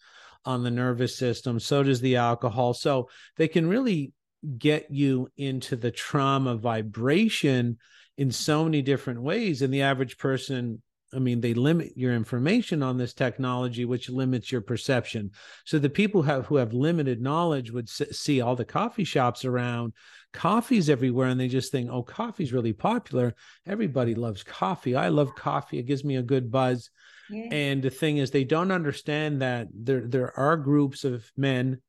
[0.46, 1.60] on the nervous system.
[1.60, 2.74] So does the alcohol.
[2.74, 4.14] So they can really
[4.58, 7.78] get you into the trauma vibration
[8.18, 9.62] in so many different ways.
[9.62, 10.82] And the average person
[11.16, 15.32] I mean, they limit your information on this technology, which limits your perception.
[15.66, 19.46] So the people who have, who have limited knowledge would see all the coffee shops
[19.46, 19.94] around,
[20.34, 23.34] coffees everywhere, and they just think, "Oh, coffee's really popular.
[23.66, 24.96] Everybody loves coffee.
[24.96, 25.80] I love coffee.
[25.80, 26.90] It gives me a good buzz."
[27.30, 27.48] Yeah.
[27.52, 31.82] And the thing is, they don't understand that there there are groups of men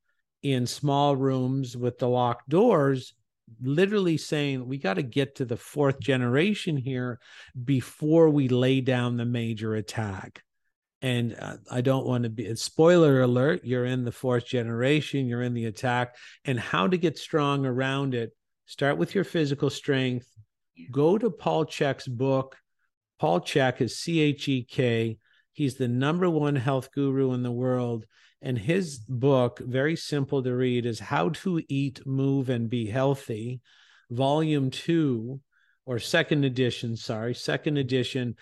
[0.43, 3.15] in small rooms with the locked doors
[3.63, 7.21] literally saying we got to get to the fourth generation here
[7.65, 10.43] before we lay down the major attack.
[11.03, 15.43] And uh, I don't want to be spoiler alert, you're in the fourth generation, you're
[15.43, 18.35] in the attack, and how to get strong around it.
[18.65, 20.29] Start with your physical strength.
[20.91, 22.57] Go to Paul Chek's book.
[23.19, 25.19] Paul Chek is C H E K.
[25.53, 28.07] He's the number one health guru in the world.
[28.47, 33.61] And his book, very simple to read, is How to Eat, Move, and Be Healthy,
[34.09, 35.41] Volume Two,
[35.85, 38.37] or second edition, sorry, second edition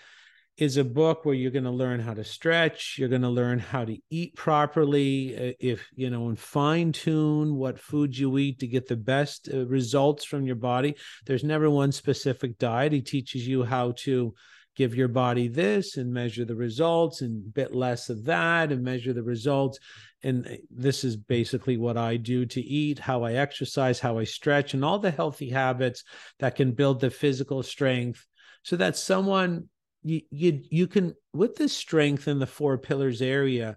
[0.57, 3.59] is a book where you're going to learn how to stretch you're going to learn
[3.59, 8.59] how to eat properly uh, if you know and fine tune what foods you eat
[8.59, 10.95] to get the best uh, results from your body.
[11.25, 12.93] There's never one specific diet.
[12.93, 14.33] He teaches you how to
[14.75, 19.13] give your body this and measure the results and bit less of that and measure
[19.13, 19.79] the results.
[20.23, 24.23] And eh, this is basically what I do to eat, how I exercise, how I
[24.25, 26.03] stretch and all the healthy habits
[26.39, 28.25] that can build the physical strength
[28.63, 29.69] so that someone
[30.03, 33.75] you you you can with the strength in the four pillars area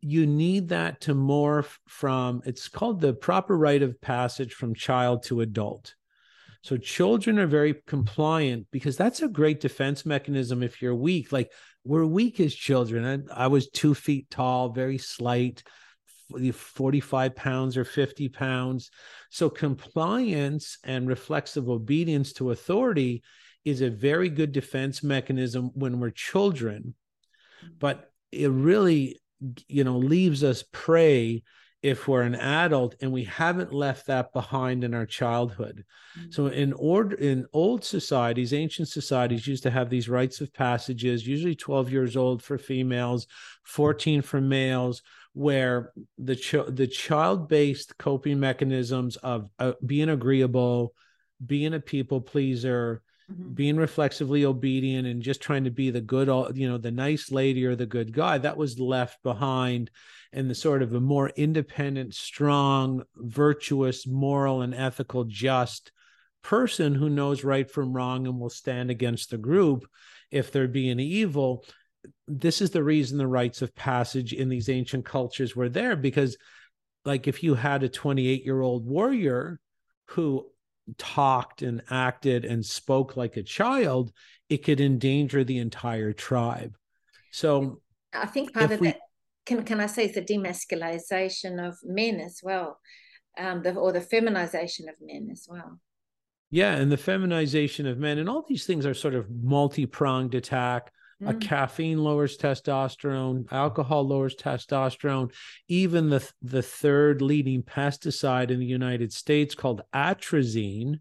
[0.00, 5.22] you need that to morph from it's called the proper rite of passage from child
[5.22, 5.94] to adult
[6.62, 11.32] so children are very compliant because that's a great defense mechanism if you're weak.
[11.32, 11.50] Like
[11.84, 13.28] we're weak as children.
[13.30, 15.62] I, I was two feet tall very slight
[16.52, 18.90] 45 pounds or 50 pounds.
[19.30, 23.22] So compliance and reflexive obedience to authority
[23.64, 26.94] is a very good defense mechanism when we're children.
[27.78, 29.18] But it really
[29.68, 31.42] you know leaves us prey
[31.82, 35.84] if we're an adult and we haven't left that behind in our childhood
[36.18, 36.30] mm-hmm.
[36.30, 41.26] so in order in old societies ancient societies used to have these rites of passages
[41.26, 43.26] usually 12 years old for females
[43.64, 50.92] 14 for males where the ch- the child based coping mechanisms of uh, being agreeable
[51.44, 53.52] being a people pleaser mm-hmm.
[53.52, 57.64] being reflexively obedient and just trying to be the good, you know, the nice lady
[57.64, 59.90] or the good guy, that was left behind.
[60.32, 65.90] And the sort of a more independent, strong, virtuous, moral, and ethical, just
[66.42, 69.86] person who knows right from wrong and will stand against the group
[70.30, 71.64] if there be any evil.
[72.26, 76.36] This is the reason the rites of passage in these ancient cultures were there because,
[77.04, 79.60] like, if you had a 28 year old warrior
[80.06, 80.46] who
[80.96, 84.12] talked and acted and spoke like a child,
[84.48, 86.74] it could endanger the entire tribe.
[87.32, 87.80] So
[88.12, 88.98] I think part of we, that
[89.46, 92.78] can can I say is the demasculization of men as well,
[93.38, 95.80] um, the, or the feminization of men as well.
[96.50, 100.34] Yeah, and the feminization of men, and all these things are sort of multi pronged
[100.34, 100.90] attack.
[101.22, 101.30] Mm.
[101.30, 105.32] A caffeine lowers testosterone, alcohol lowers testosterone.
[105.68, 110.94] Even the the third leading pesticide in the United States called atrazine.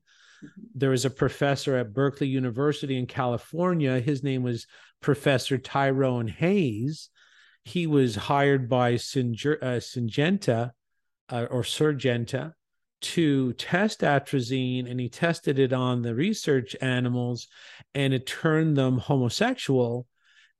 [0.44, 0.64] Mm-hmm.
[0.76, 4.00] There was a professor at Berkeley University in California.
[4.00, 4.68] His name was
[5.02, 7.10] Professor Tyrone Hayes.
[7.66, 10.72] He was hired by Synger, uh, Syngenta
[11.30, 12.54] uh, or Surgenta
[13.02, 17.48] to test atrazine and he tested it on the research animals
[17.96, 20.06] and it turned them homosexual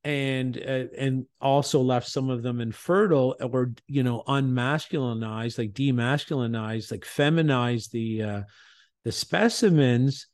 [0.06, 6.92] and uh, and also left some of them infertile or you know unmasculinized like demasculinized
[6.92, 8.42] like feminized the uh
[9.04, 10.28] the specimens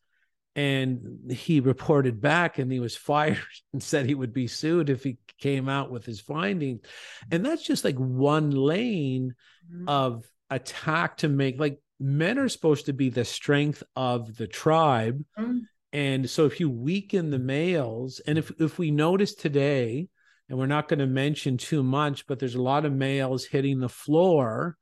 [0.56, 3.38] and he reported back and he was fired
[3.74, 6.82] and said he would be sued if he came out with his findings
[7.30, 9.36] and that's just like one lane
[9.72, 9.88] mm-hmm.
[9.89, 15.24] of attack to make like men are supposed to be the strength of the tribe.
[15.38, 15.62] Mm.
[15.94, 20.10] And so if you weaken the males, and if if we notice today,
[20.50, 23.80] and we're not going to mention too much, but there's a lot of males hitting
[23.80, 24.78] the floor.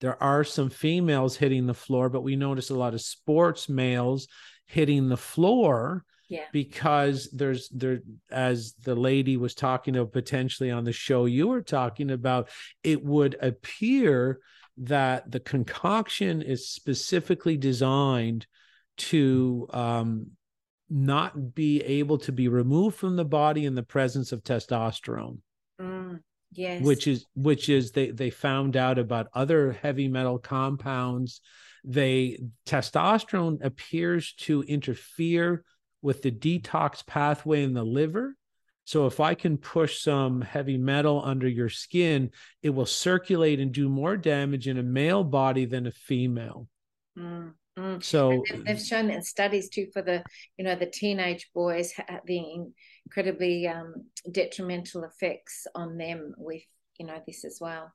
[0.00, 4.28] There are some females hitting the floor, but we notice a lot of sports males
[4.68, 6.04] hitting the floor.
[6.28, 6.44] Yeah.
[6.52, 8.00] Because there's there
[8.30, 12.50] as the lady was talking about potentially on the show you were talking about,
[12.84, 14.38] it would appear
[14.76, 18.46] that the concoction is specifically designed
[18.96, 20.32] to um,
[20.90, 25.38] not be able to be removed from the body in the presence of testosterone.
[25.80, 26.20] Mm,
[26.52, 26.82] yes.
[26.82, 31.40] Which is which is they they found out about other heavy metal compounds.
[31.88, 35.64] They testosterone appears to interfere
[36.02, 38.36] with the detox pathway in the liver
[38.88, 42.30] so if I can push some heavy metal under your skin,
[42.62, 46.66] it will circulate and do more damage in a male body than a female.
[47.18, 48.02] Mm, mm.
[48.02, 50.24] So they've shown in studies too for the
[50.56, 51.92] you know the teenage boys
[52.24, 52.72] being
[53.04, 56.62] incredibly um, detrimental effects on them with
[56.98, 57.92] you know this as well.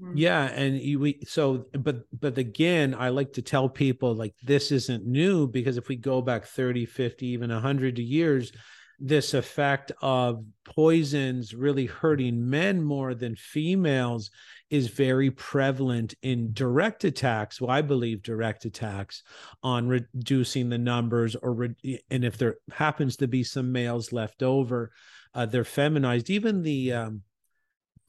[0.00, 0.12] Mm.
[0.14, 4.72] Yeah, and you, we so but but again, I like to tell people like this
[4.72, 8.52] isn't new because if we go back 30, 50, even 100 years,
[9.00, 14.30] this effect of poisons really hurting men more than females
[14.68, 19.22] is very prevalent in direct attacks well i believe direct attacks
[19.62, 24.42] on reducing the numbers or re- and if there happens to be some males left
[24.42, 24.92] over
[25.34, 27.22] uh, they're feminized even the um,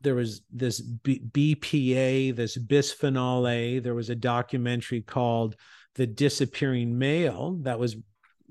[0.02, 5.56] there was this B- bpa this bisphenol a there was a documentary called
[5.96, 7.98] the disappearing male that was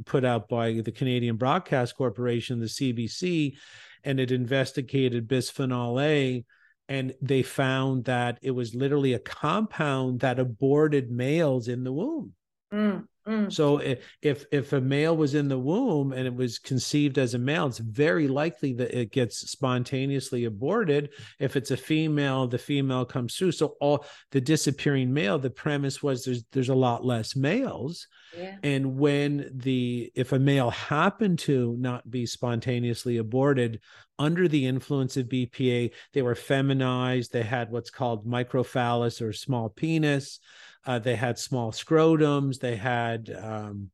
[0.04, 3.56] put out by the Canadian Broadcast Corporation, the CBC,
[4.04, 6.44] and it investigated bisphenol A.
[6.88, 12.32] And they found that it was literally a compound that aborted males in the womb.
[12.72, 13.52] Mm, mm.
[13.52, 17.38] So if if a male was in the womb and it was conceived as a
[17.38, 21.10] male, it's very likely that it gets spontaneously aborted.
[21.38, 23.52] If it's a female, the female comes through.
[23.52, 28.06] So all the disappearing male, the premise was there's there's a lot less males
[28.36, 28.56] Yeah.
[28.62, 33.80] And when the if a male happened to not be spontaneously aborted
[34.18, 37.32] under the influence of BPA, they were feminized.
[37.32, 40.40] They had what's called microphallus or small penis.
[40.86, 42.58] Uh, they had small scrotums.
[42.58, 43.90] They had um,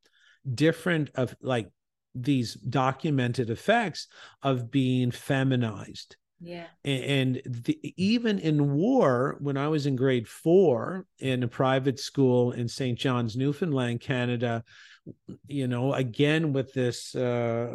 [0.54, 1.70] different of like
[2.14, 4.08] these documented effects
[4.42, 6.16] of being feminized.
[6.40, 6.66] Yeah.
[6.84, 12.52] And the, even in war, when I was in grade four in a private school
[12.52, 12.98] in St.
[12.98, 14.62] John's, Newfoundland, Canada,
[15.46, 17.74] you know, again with this uh,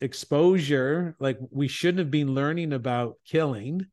[0.00, 3.86] exposure, like we shouldn't have been learning about killing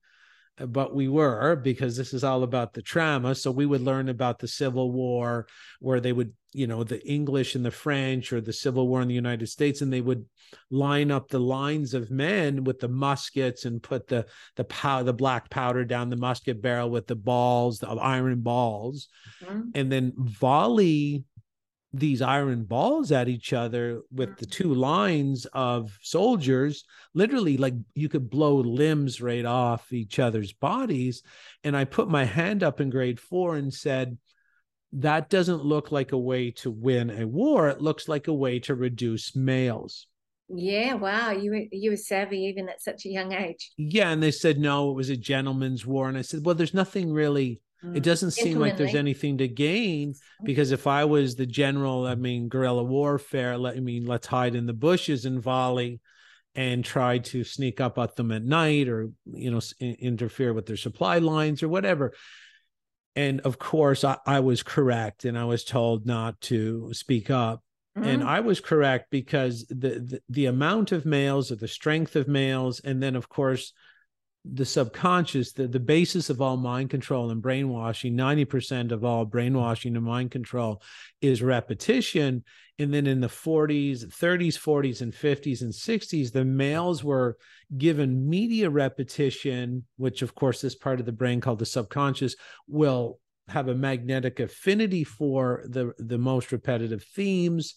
[0.58, 4.40] but we were because this is all about the trauma so we would learn about
[4.40, 5.48] the civil war
[5.80, 9.08] where they would you know the english and the french or the civil war in
[9.08, 10.26] the united states and they would
[10.70, 14.26] line up the lines of men with the muskets and put the
[14.56, 19.08] the pow- the black powder down the musket barrel with the balls the iron balls
[19.44, 19.62] mm-hmm.
[19.74, 21.24] and then volley
[21.94, 24.52] these iron balls at each other with the mm.
[24.52, 31.22] two lines of soldiers literally like you could blow limbs right off each other's bodies.
[31.64, 34.18] And i put my hand up in grade 4 and said
[34.94, 37.68] that doesn't look like a way to win a war.
[37.70, 40.08] It looks like a way to reduce males.
[40.50, 41.32] Yeah wow.
[41.32, 43.72] You were you were savvy even at such a young age.
[43.78, 46.10] Yeah and they said no it was a gentleman's war.
[46.10, 48.02] And i said well there's nothing really it mm.
[48.02, 50.14] doesn't seem like there's anything to gain
[50.44, 54.56] because if I was the general, I mean, guerrilla warfare, let I mean, let's hide
[54.56, 56.00] in the bushes and volley
[56.56, 60.78] and try to sneak up at them at night or, you know, interfere with their
[60.78, 62.14] supply lines or whatever.
[63.16, 67.64] And of course, I, I was correct and I was told not to speak up.
[67.98, 68.08] Mm-hmm.
[68.08, 72.28] And I was correct because the, the the amount of males or the strength of
[72.28, 73.72] males, and then of course
[74.46, 79.96] the subconscious, the, the basis of all mind control and brainwashing, 90% of all brainwashing
[79.96, 80.82] and mind control
[81.22, 82.44] is repetition.
[82.78, 87.38] And then in the 40s, 30s, 40s, and 50s and 60s, the males were
[87.78, 92.36] given media repetition, which of course, this part of the brain called the subconscious
[92.68, 97.76] will have a magnetic affinity for the, the most repetitive themes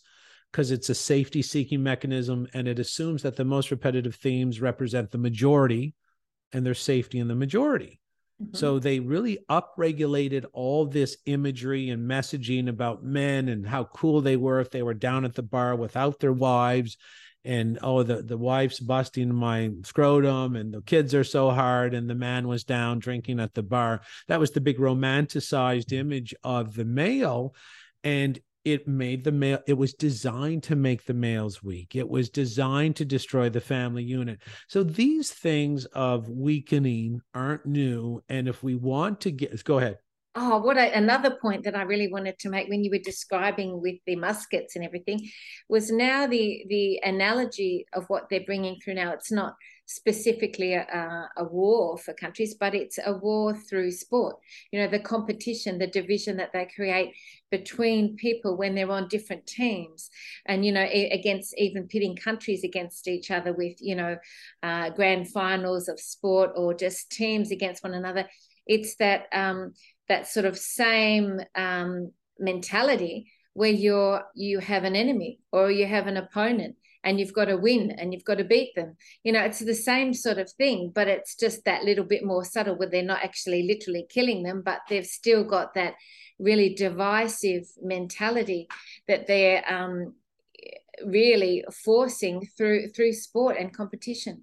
[0.50, 5.10] because it's a safety seeking mechanism and it assumes that the most repetitive themes represent
[5.10, 5.94] the majority
[6.52, 8.00] and their safety in the majority.
[8.42, 8.56] Mm-hmm.
[8.56, 14.36] So they really upregulated all this imagery and messaging about men and how cool they
[14.36, 16.96] were if they were down at the bar without their wives
[17.46, 22.10] and oh the the wife's busting my scrotum and the kids are so hard and
[22.10, 26.74] the man was down drinking at the bar that was the big romanticized image of
[26.74, 27.54] the male
[28.02, 31.94] and it made the male it was designed to make the males weak.
[31.94, 34.42] It was designed to destroy the family unit.
[34.66, 39.98] So these things of weakening aren't new and if we want to get go ahead.
[40.34, 43.80] Oh what I, another point that i really wanted to make when you were describing
[43.80, 45.30] with the muskets and everything
[45.68, 49.54] was now the the analogy of what they're bringing through now it's not
[49.86, 54.36] specifically a, a, war for countries, but it's a war through sport.
[54.72, 57.14] You know, the competition, the division that they create
[57.50, 60.10] between people when they're on different teams,
[60.44, 64.16] and you know, against even pitting countries against each other with you know,
[64.62, 68.28] uh, grand finals of sport or just teams against one another.
[68.66, 69.74] It's that um,
[70.08, 76.08] that sort of same um, mentality where you're you have an enemy or you have
[76.08, 76.76] an opponent
[77.06, 78.96] and you've got to win and you've got to beat them.
[79.22, 82.44] You know, it's the same sort of thing, but it's just that little bit more
[82.44, 85.94] subtle where they're not actually literally killing them, but they've still got that
[86.40, 88.66] really divisive mentality
[89.06, 90.14] that they're um,
[91.06, 94.42] really forcing through through sport and competition.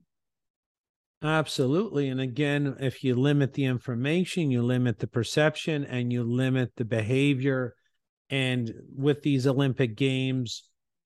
[1.21, 2.09] Absolutely.
[2.09, 6.85] And again, if you limit the information, you limit the perception and you limit the
[6.85, 7.75] behavior.
[8.29, 10.63] And with these Olympic Games,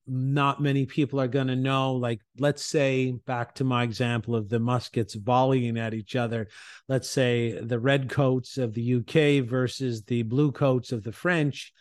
[0.07, 4.47] not many people are going to know like let's say back to my example of
[4.47, 6.47] the muskets volleying at each other
[6.87, 11.73] let's say the red coats of the UK versus the blue coats of the French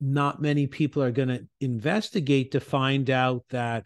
[0.00, 3.84] not many people are going to investigate to find out that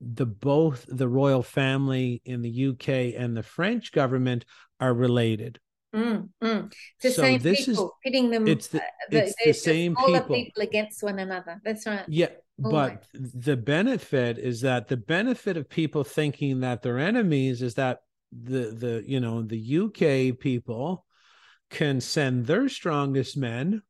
[0.00, 4.44] the both the royal family in the UK and the French government
[4.78, 5.58] are related
[5.94, 6.72] Mm, mm.
[7.00, 8.46] The so same this people, is, pitting them.
[8.46, 10.34] It's the, uh, it's the, the same people.
[10.34, 11.58] people against one another.
[11.64, 12.04] That's right.
[12.06, 12.28] Yeah,
[12.58, 18.00] but the benefit is that the benefit of people thinking that they're enemies is that
[18.32, 21.04] the the you know the UK people
[21.70, 23.82] can send their strongest men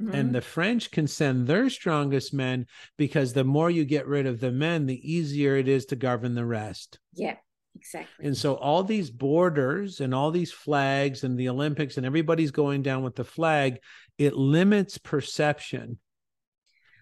[0.00, 0.14] mm-hmm.
[0.14, 2.66] and the French can send their strongest men
[2.96, 6.34] because the more you get rid of the men the easier it is to govern
[6.34, 6.98] the rest.
[7.14, 7.36] Yeah.
[7.76, 8.26] Exactly.
[8.26, 12.82] And so all these borders and all these flags and the Olympics and everybody's going
[12.82, 13.78] down with the flag,
[14.18, 15.98] it limits perception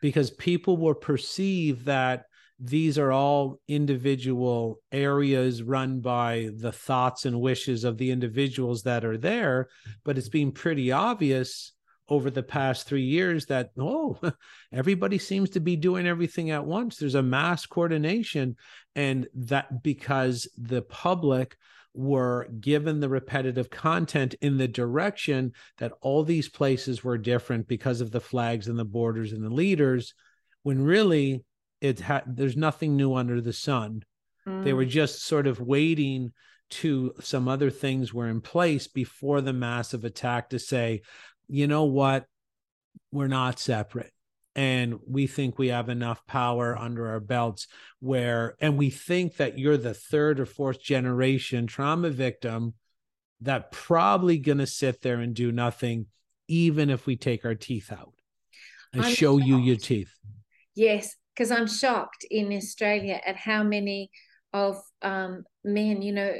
[0.06, 2.26] because people will perceive that
[2.60, 9.04] these are all individual areas run by the thoughts and wishes of the individuals that
[9.04, 9.66] are there
[10.04, 11.72] but it's been pretty obvious
[12.08, 14.16] over the past three years that oh
[14.72, 16.98] everybody seems to be doing everything at once.
[16.98, 18.54] There's a mass coordination
[18.94, 21.56] and that because the public
[21.96, 28.00] were given the repetitive content in the direction that all these places were different because
[28.00, 30.14] of the flags and the borders and the leaders
[30.62, 31.44] when really
[31.80, 34.02] it had there's nothing new under the sun
[34.46, 34.64] mm.
[34.64, 34.90] they were mm.
[34.90, 36.32] just sort of waiting
[36.68, 41.00] to some other things were in place before the massive attack to say
[41.48, 42.26] you know what
[43.12, 44.12] we're not separate
[44.56, 47.68] and we think we have enough power under our belts
[48.00, 52.74] where and we think that you're the third or fourth generation trauma victim
[53.40, 56.06] that probably going to sit there and do nothing
[56.48, 58.14] even if we take our teeth out
[58.92, 59.46] and I'm show shocked.
[59.46, 60.12] you your teeth
[60.74, 64.10] yes because i'm shocked in australia at how many
[64.52, 66.34] of um, men you know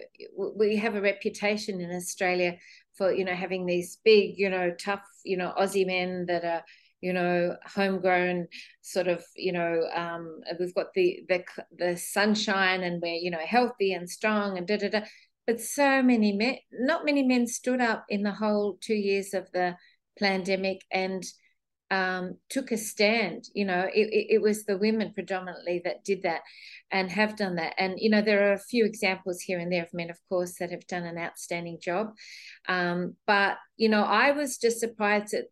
[0.56, 2.56] we have a reputation in australia
[2.94, 6.62] for you know having these big you know tough you know aussie men that are
[7.00, 8.48] you know, homegrown
[8.82, 11.44] sort of, you know, um, we've got the the
[11.78, 15.00] the sunshine and we're, you know, healthy and strong and da da da.
[15.46, 19.50] But so many men, not many men stood up in the whole two years of
[19.52, 19.76] the
[20.18, 21.24] pandemic and
[21.90, 23.44] um, took a stand.
[23.54, 26.40] You know, it, it, it, was the women predominantly that did that
[26.90, 27.74] and have done that.
[27.78, 30.56] And, you know, there are a few examples here and there of men, of course,
[30.58, 32.08] that have done an outstanding job.
[32.68, 35.44] Um, but, you know, I was just surprised at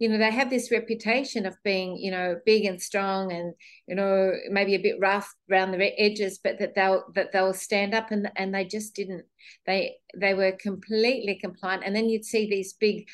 [0.00, 3.54] you know they have this reputation of being you know big and strong and
[3.86, 7.94] you know maybe a bit rough around the edges but that they'll that they'll stand
[7.94, 9.24] up and and they just didn't.
[9.66, 11.84] They they were completely compliant.
[11.84, 13.08] And then you'd see these big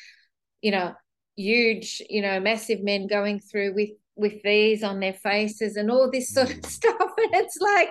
[0.61, 0.93] you know
[1.35, 6.09] huge you know massive men going through with with these on their faces and all
[6.09, 6.65] this sort of mm.
[6.65, 6.93] stuff.
[7.19, 7.89] And it's like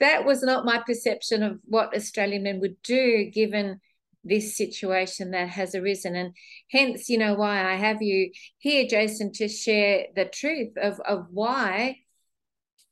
[0.00, 3.80] that was not my perception of what australian men would do given
[4.26, 6.16] this situation that has arisen.
[6.16, 6.34] And
[6.70, 11.26] hence, you know, why I have you here, Jason, to share the truth of, of
[11.30, 11.98] why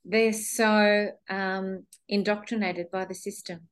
[0.04, 3.68] they're so um, indoctrinated by the system.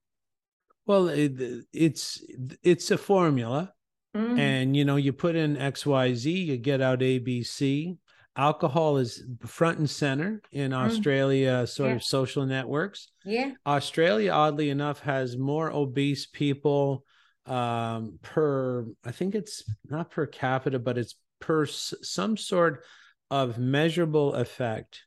[0.87, 1.33] Well, it,
[1.73, 2.21] it's
[2.65, 3.73] it's a formula,
[4.17, 4.37] mm.
[4.37, 7.99] and you know, you put in X, Y, Z, you get out A, B, C.
[8.35, 10.77] Alcohol is front and center in mm.
[10.77, 11.97] Australia, sort yeah.
[11.97, 13.09] of social networks.
[13.25, 13.53] Yeah.
[13.65, 17.05] Australia, oddly enough, has more obese people
[17.47, 22.85] um, per, I think it's not per capita, but it's per some sort
[23.31, 25.01] of measurable effect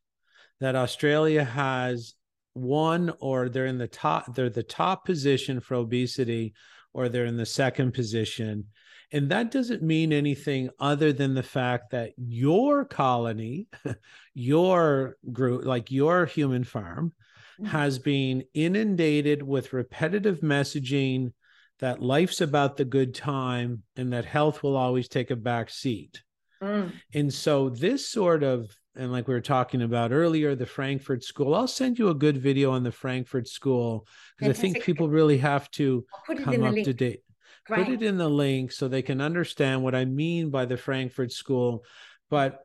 [0.59, 2.15] that Australia has
[2.55, 6.53] one or they're in the top they're the top position for obesity
[6.93, 8.63] or they're in the second position
[9.11, 13.67] and that doesn't mean anything other than the fact that your colony
[14.33, 17.11] your group like your human farm
[17.59, 17.65] mm-hmm.
[17.65, 21.33] has been inundated with repetitive messaging
[21.79, 26.23] that life's about the good time and that health will always take a back seat.
[26.61, 26.93] Mm.
[27.13, 31.53] And so this sort of and like we were talking about earlier, the Frankfurt School.
[31.53, 34.07] I'll send you a good video on the Frankfurt School
[34.37, 36.05] because I think people really have to
[36.43, 37.21] come up to date.
[37.69, 37.83] Right.
[37.83, 41.31] Put it in the link so they can understand what I mean by the Frankfurt
[41.31, 41.83] School.
[42.29, 42.59] But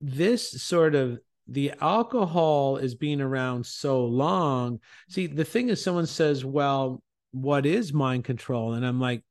[0.00, 1.18] this sort of
[1.48, 4.80] the alcohol is being around so long.
[5.08, 7.02] See, the thing is, someone says, well,
[7.42, 8.74] what is mind control?
[8.74, 9.22] And i'm like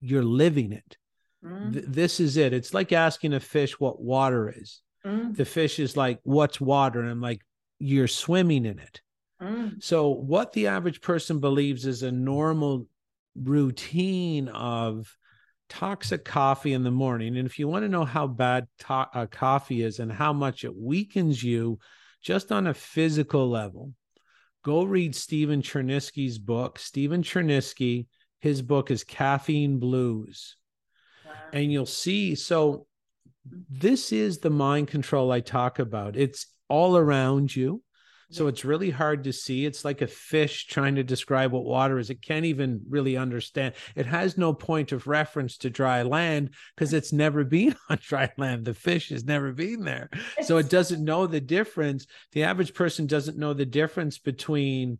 [0.00, 0.96] you're living it.
[1.44, 1.72] Mm.
[1.72, 2.52] Th- this is it.
[2.52, 4.80] It's like asking a fish what water is.
[5.04, 5.36] Mm.
[5.36, 7.00] the fish is like what's water?
[7.00, 7.40] And i'm like
[7.78, 9.00] you're swimming in it.
[9.42, 9.82] Mm.
[9.82, 12.86] so what the average person believes is a normal
[13.34, 15.16] routine of
[15.68, 17.36] toxic coffee in the morning.
[17.36, 20.64] And if you want to know how bad to- uh, coffee is and how much
[20.64, 21.78] it weakens you
[22.22, 23.92] just on a physical level
[24.62, 26.78] go read Stephen Cherniske's book.
[26.78, 28.06] Stephen Chernisky,
[28.40, 30.56] his book is Caffeine Blues.
[31.24, 31.32] Wow.
[31.52, 32.34] And you'll see.
[32.34, 32.86] So,
[33.44, 36.16] this is the mind control I talk about.
[36.16, 37.82] It's all around you.
[38.32, 39.66] So it's really hard to see.
[39.66, 42.08] It's like a fish trying to describe what water is.
[42.08, 43.74] It can't even really understand.
[43.94, 48.30] It has no point of reference to dry land because it's never been on dry
[48.38, 48.64] land.
[48.64, 50.08] The fish has never been there.
[50.42, 52.06] So it doesn't know the difference.
[52.32, 54.98] The average person doesn't know the difference between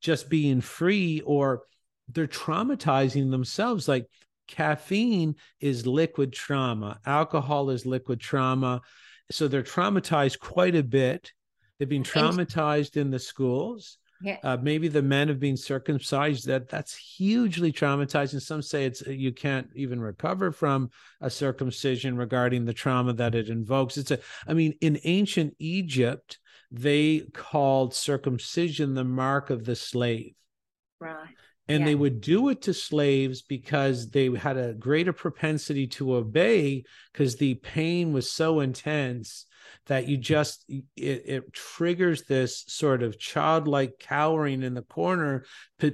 [0.00, 1.62] just being free or
[2.08, 3.88] they're traumatizing themselves.
[3.88, 4.06] Like
[4.46, 8.82] caffeine is liquid trauma, alcohol is liquid trauma.
[9.30, 11.32] So they're traumatized quite a bit
[11.78, 13.98] They've been traumatized in the schools.
[14.22, 14.38] Yeah.
[14.42, 16.46] Uh, maybe the men have been circumcised.
[16.46, 18.40] That that's hugely traumatizing.
[18.40, 23.48] Some say it's you can't even recover from a circumcision regarding the trauma that it
[23.50, 23.98] invokes.
[23.98, 24.18] It's a.
[24.46, 26.38] I mean, in ancient Egypt,
[26.70, 30.34] they called circumcision the mark of the slave.
[30.98, 31.34] Right.
[31.68, 31.86] And Yeah.
[31.86, 37.36] they would do it to slaves because they had a greater propensity to obey because
[37.36, 39.46] the pain was so intense
[39.86, 45.44] that you just it, it triggers this sort of childlike cowering in the corner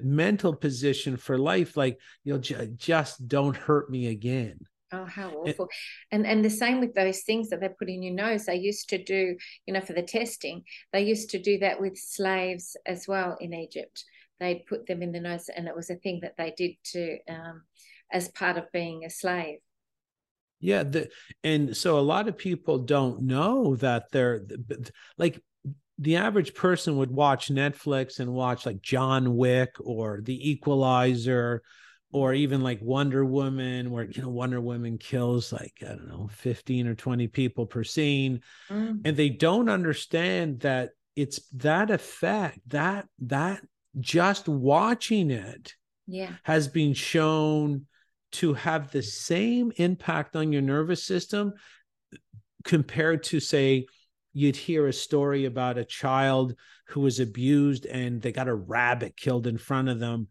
[0.03, 4.59] mental position for life like you'll ju- just don't hurt me again
[4.93, 5.68] Oh, how awful.
[6.11, 8.45] And and the same with those things that they put in your nose.
[8.45, 11.97] They used to do, you know, for the testing, they used to do that with
[11.97, 14.05] slaves as well in Egypt.
[14.39, 17.18] They'd put them in the nose, and it was a thing that they did to
[17.29, 17.62] um,
[18.12, 19.61] as part of being a slave.
[20.62, 21.08] Yeah the,
[21.44, 24.40] and so a lot of people don't know that they're
[25.18, 25.42] like
[25.98, 31.62] the average person would watch netflix and watch like john wick or the equalizer
[32.14, 36.28] or even like wonder woman where you know wonder woman kills like i don't know
[36.32, 38.40] 15 or 20 people per scene
[38.70, 39.00] Mm.
[39.04, 43.60] and they don't understand that it's that effect that that
[44.00, 45.74] just watching it
[46.06, 46.30] Yeah.
[46.44, 47.86] has been shown
[48.33, 51.53] to have the same impact on your nervous system
[52.64, 53.87] compared to say
[54.33, 56.55] you'd hear a story about a child
[56.89, 60.28] who was abused and they got a rabbit killed in front of them.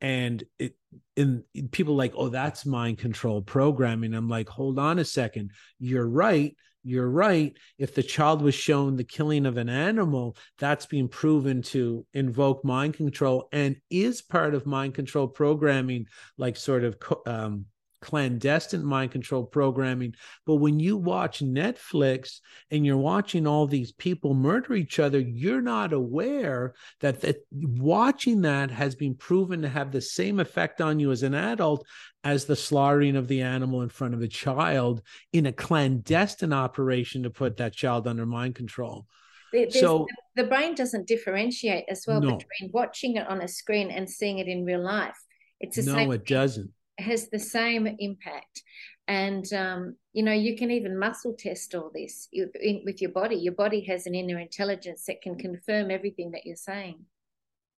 [0.00, 0.74] And it
[1.16, 4.14] and people like oh that's mind control programming.
[4.14, 5.52] I'm like hold on a second.
[5.78, 7.56] You're right you're right.
[7.78, 12.64] If the child was shown the killing of an animal that's been proven to invoke
[12.64, 16.06] mind control and is part of mind control programming
[16.36, 17.66] like sort of um,
[18.02, 20.12] clandestine mind control programming
[20.44, 22.40] but when you watch netflix
[22.70, 28.42] and you're watching all these people murder each other you're not aware that that watching
[28.42, 31.86] that has been proven to have the same effect on you as an adult
[32.24, 35.00] as the slaughtering of the animal in front of a child
[35.32, 39.06] in a clandestine operation to put that child under mind control
[39.52, 42.36] there's- so the brain doesn't differentiate as well No.
[42.36, 45.18] between watching it on a screen and seeing it in real life.
[45.60, 46.36] It's the no same it thing.
[46.36, 48.62] doesn't has the same impact.
[49.08, 53.36] And, um, you know, you can even muscle test all this with your body.
[53.36, 57.04] Your body has an inner intelligence that can confirm everything that you're saying.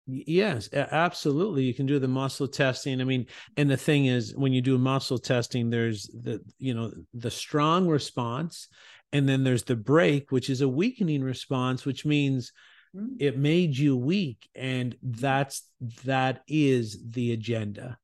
[0.06, 1.64] Yes, absolutely.
[1.64, 3.00] You can do the muscle testing.
[3.00, 6.92] I mean, and the thing is, when you do muscle testing, there's the you know
[7.14, 8.68] the strong response,
[9.14, 12.52] and then there's the break, which is a weakening response, which means
[12.96, 13.16] Mm.
[13.20, 15.68] it made you weak, and that's
[16.06, 17.98] that is the agenda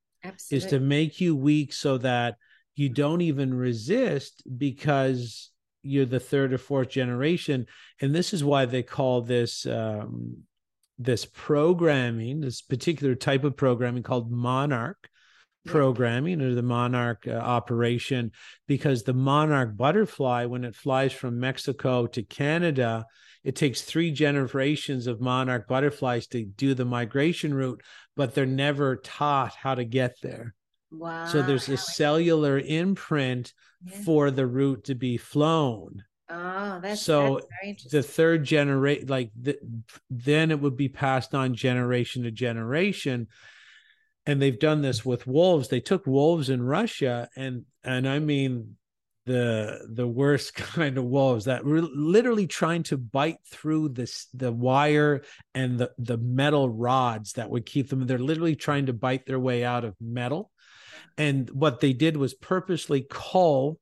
[0.52, 2.36] is to make you weak so that
[2.76, 5.52] you don't even resist because
[5.82, 7.66] you're the third or fourth generation.
[8.02, 10.44] And this is why they call this um,
[11.00, 15.10] this programming this particular type of programming called monarch
[15.66, 18.32] programming or the monarch uh, operation
[18.68, 23.06] because the monarch butterfly when it flies from mexico to canada
[23.44, 27.82] it takes three generations of monarch butterflies to do the migration route
[28.20, 30.54] but they're never taught how to get there.
[30.92, 31.26] Wow.
[31.28, 34.02] so there's a cellular imprint Yeah.
[34.04, 36.04] for the route to be flown.
[36.28, 39.58] Oh, that's, so that's the third generation like the,
[40.10, 43.28] then it would be passed on generation to generation.
[44.26, 45.70] And they've done this with wolves.
[45.70, 48.76] They took wolves in russia and and i mean
[49.26, 54.52] the the worst kind of wolves that were literally trying to bite through this the
[54.52, 55.22] wire
[55.54, 59.40] and the the metal rods that would keep them they're literally trying to bite their
[59.40, 60.52] way out of metal.
[61.18, 63.78] And what they did was purposely cull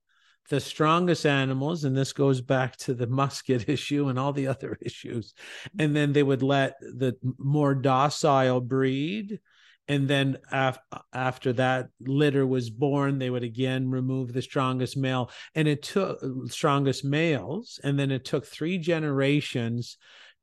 [0.49, 4.77] the strongest animals and this goes back to the musket issue and all the other
[4.81, 5.33] issues.
[5.77, 9.39] And then they would let the more docile breed
[9.87, 10.79] and then af-
[11.13, 15.31] after that litter was born they would again remove the strongest male.
[15.55, 16.19] And it took
[16.49, 19.97] strongest males and then it took three generations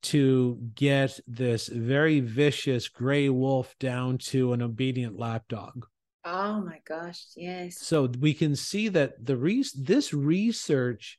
[0.05, 5.87] to get this very vicious gray wolf down to an obedient lapdog.
[6.27, 7.79] Oh my gosh, yes.
[7.79, 11.19] so we can see that the re- this research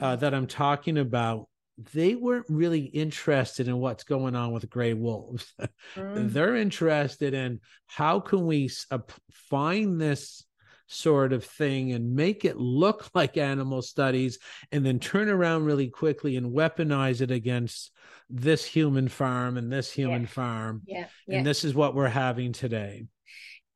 [0.00, 1.48] uh, that I'm talking about,
[1.92, 5.52] they weren't really interested in what's going on with gray wolves.
[5.96, 6.32] Mm.
[6.32, 8.98] They're interested in how can we uh,
[9.30, 10.44] find this
[10.88, 14.38] sort of thing and make it look like animal studies
[14.72, 17.90] and then turn around really quickly and weaponize it against
[18.30, 20.28] this human farm and this human Yeah.
[20.28, 20.82] farm.
[20.86, 21.38] Yeah, yeah.
[21.38, 23.06] And this is what we're having today.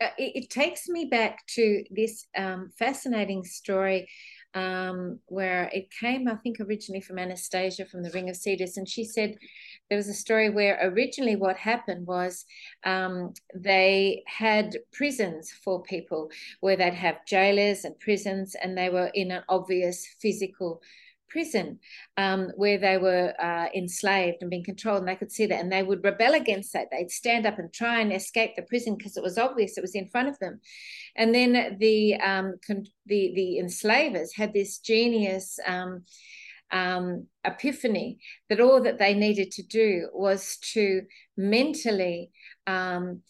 [0.01, 4.09] uh, it, it takes me back to this um, fascinating story
[4.55, 8.77] um, where it came, I think, originally from Anastasia from the Ring of Cedars.
[8.77, 9.37] And she said
[9.89, 12.45] there was a story where originally what happened was
[12.85, 16.31] um, they had prisons for people
[16.61, 20.81] where they'd have jailers and prisons, and they were in an obvious physical
[21.31, 21.79] prison
[22.17, 25.73] um, where they were uh, enslaved and being controlled, and they could see that, and
[25.73, 26.89] they would rebel against that.
[26.91, 29.95] They'd stand up and try and escape the prison because it was obvious it was
[29.95, 30.61] in front of them.
[31.17, 35.59] And then the um, con- the the enslavers had this genius.
[35.67, 36.05] Um,
[36.73, 41.03] um, epiphany that all that they needed to do was to
[41.37, 42.31] mentally
[42.69, 43.23] um,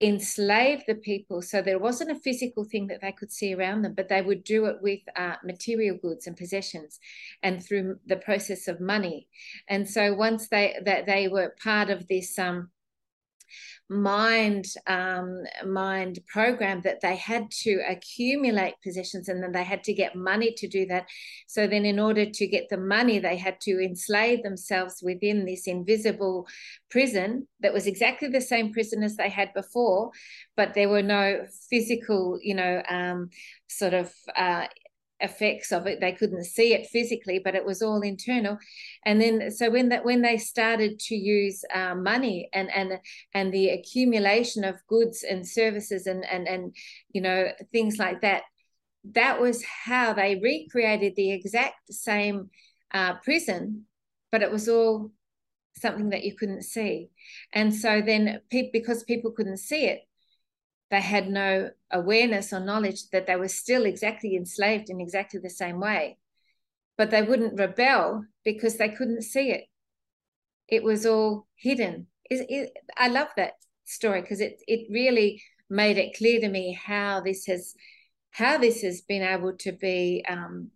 [0.00, 1.40] enslave the people.
[1.40, 4.44] So there wasn't a physical thing that they could see around them but they would
[4.44, 6.98] do it with uh, material goods and possessions
[7.42, 9.28] and through the process of money.
[9.68, 12.70] And so once they that they were part of this um,
[13.88, 19.92] mind um, mind program that they had to accumulate possessions and then they had to
[19.92, 21.06] get money to do that.
[21.46, 25.66] So then in order to get the money they had to enslave themselves within this
[25.66, 26.46] invisible
[26.90, 30.10] prison that was exactly the same prison as they had before
[30.56, 33.30] but there were no physical you know um,
[33.68, 34.66] sort of uh,
[35.20, 36.00] effects of it.
[36.00, 38.58] They couldn't see it physically but it was all internal.
[39.04, 42.98] And then so when that when they started to use uh, money and and
[43.34, 46.74] and the accumulation of goods and services and and and
[47.10, 48.42] you know things like that
[49.12, 52.50] that was how they recreated the exact same
[52.92, 53.84] uh, prison
[54.32, 55.12] but it was all
[55.76, 57.10] something that you couldn't see.
[57.52, 60.00] And so then pe- because people couldn't see it
[60.90, 65.50] they had no awareness or knowledge that they were still exactly enslaved in exactly the
[65.50, 66.18] same way.
[66.96, 69.64] But they wouldn't rebel because they couldn't see it.
[70.68, 72.06] It was all hidden.
[72.30, 76.72] It, it, I love that story because it it really made it clear to me
[76.72, 77.74] how this has
[78.30, 80.70] how this has been able to be um,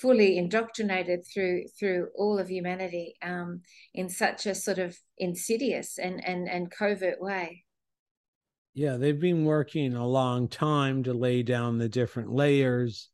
[0.00, 3.62] fully indoctrinated through through all of humanity um,
[3.94, 7.65] in such a sort of insidious and and and covert way.
[8.76, 13.08] Yeah, they've been working a long time to lay down the different layers.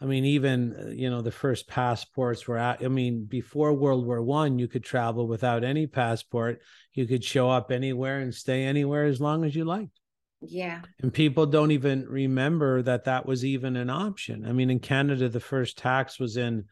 [0.00, 2.58] I mean, even uh, you know the first passports were.
[2.58, 6.62] I mean, before World War One, you could travel without any passport.
[6.94, 10.00] You could show up anywhere and stay anywhere as long as you liked.
[10.40, 10.82] Yeah.
[11.00, 14.44] And people don't even remember that that was even an option.
[14.44, 16.64] I mean, in Canada, the first tax was in,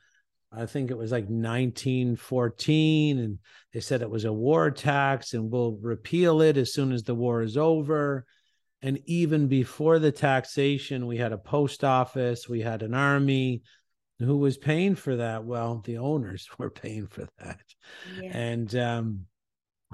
[0.54, 3.38] I think it was like 1914, and
[3.72, 7.14] they said it was a war tax, and we'll repeal it as soon as the
[7.14, 8.26] war is over.
[8.82, 13.62] And even before the taxation, we had a post office, we had an army.
[14.18, 15.44] Who was paying for that?
[15.44, 17.60] Well, the owners were paying for that.
[18.20, 18.30] Yeah.
[18.36, 19.26] And um,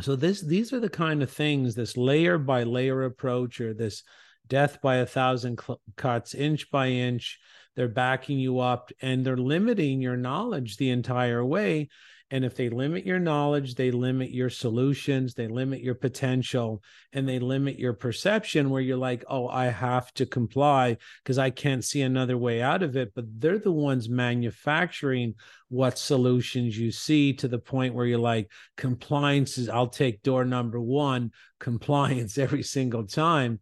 [0.00, 4.02] so this these are the kind of things, this layer by layer approach or this
[4.46, 5.60] death by a thousand
[5.96, 7.38] cuts, inch by inch.
[7.76, 11.88] They're backing you up and they're limiting your knowledge the entire way
[12.30, 16.82] and if they limit your knowledge, they limit your solutions, they limit your potential,
[17.14, 21.48] and they limit your perception where you're like, oh, I have to comply because I
[21.48, 23.12] can't see another way out of it.
[23.14, 25.34] But they're the ones manufacturing
[25.68, 30.44] what solutions you see to the point where you're like, compliance is, I'll take door
[30.44, 33.58] number one, compliance every single time.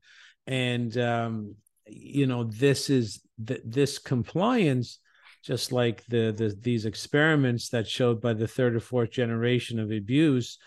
[0.48, 1.54] And, um,
[1.86, 4.98] you know, this is th- this compliance
[5.44, 9.92] just like the, the these experiments that showed by the third or fourth generation of
[9.92, 10.58] abuse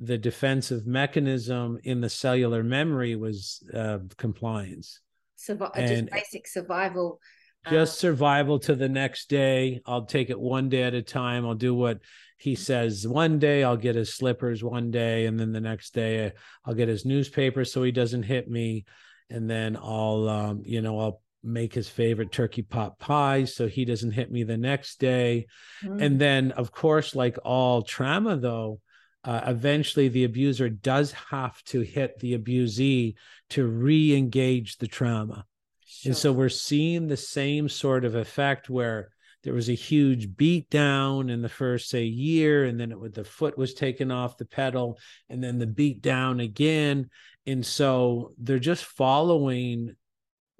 [0.00, 5.00] the defensive mechanism in the cellular memory was uh, compliance.
[5.38, 7.20] Survi- and just basic survival
[7.66, 9.80] uh, just survival to the next day.
[9.86, 11.46] I'll take it one day at a time.
[11.46, 12.00] I'll do what
[12.38, 13.62] he says one day.
[13.62, 16.32] I'll get his slippers one day and then the next day
[16.64, 18.84] i'll get his newspaper so he doesn't hit me
[19.30, 23.84] and then i'll um, you know i'll make his favorite turkey pot pie so he
[23.84, 25.46] doesn't hit me the next day.
[25.84, 26.02] Mm.
[26.02, 28.80] And then, of course, like all trauma, though,
[29.24, 33.14] uh, eventually the abuser does have to hit the abusee
[33.50, 35.44] to re engage the trauma.
[35.86, 36.10] Sure.
[36.10, 39.10] And so we're seeing the same sort of effect where
[39.44, 43.14] there was a huge beat down in the first say year and then it would
[43.14, 44.98] the foot was taken off the pedal
[45.28, 47.10] and then the beat down again
[47.46, 49.94] and so they're just following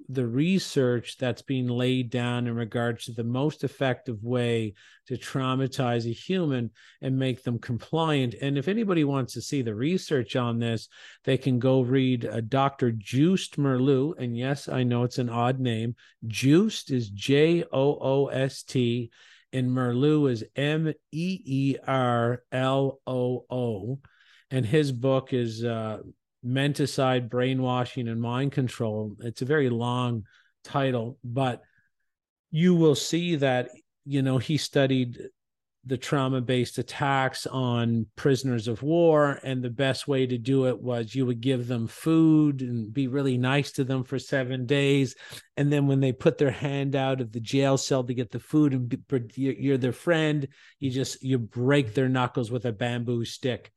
[0.09, 4.75] the research that's being laid down in regards to the most effective way
[5.07, 6.71] to traumatize a human
[7.01, 8.35] and make them compliant.
[8.41, 10.89] And if anybody wants to see the research on this,
[11.25, 12.93] they can go read uh, Dr.
[12.93, 14.15] Joost Meerloo.
[14.19, 15.95] And yes, I know it's an odd name.
[16.27, 19.11] Joost is J O O S T,
[19.53, 24.01] and Meerloo is M E E R L O O.
[24.51, 25.99] And his book is uh,
[26.45, 29.17] menticide, brainwashing, and mind control.
[29.21, 30.25] It's a very long
[30.63, 31.63] title, but
[32.51, 33.71] you will see that
[34.05, 35.19] you know he studied
[35.87, 39.39] the trauma based attacks on prisoners of war.
[39.43, 43.07] And the best way to do it was you would give them food and be
[43.07, 45.15] really nice to them for seven days.
[45.57, 48.41] And then when they put their hand out of the jail cell to get the
[48.41, 48.99] food and be,
[49.35, 53.71] you're their friend, you just, you break their knuckles with a bamboo stick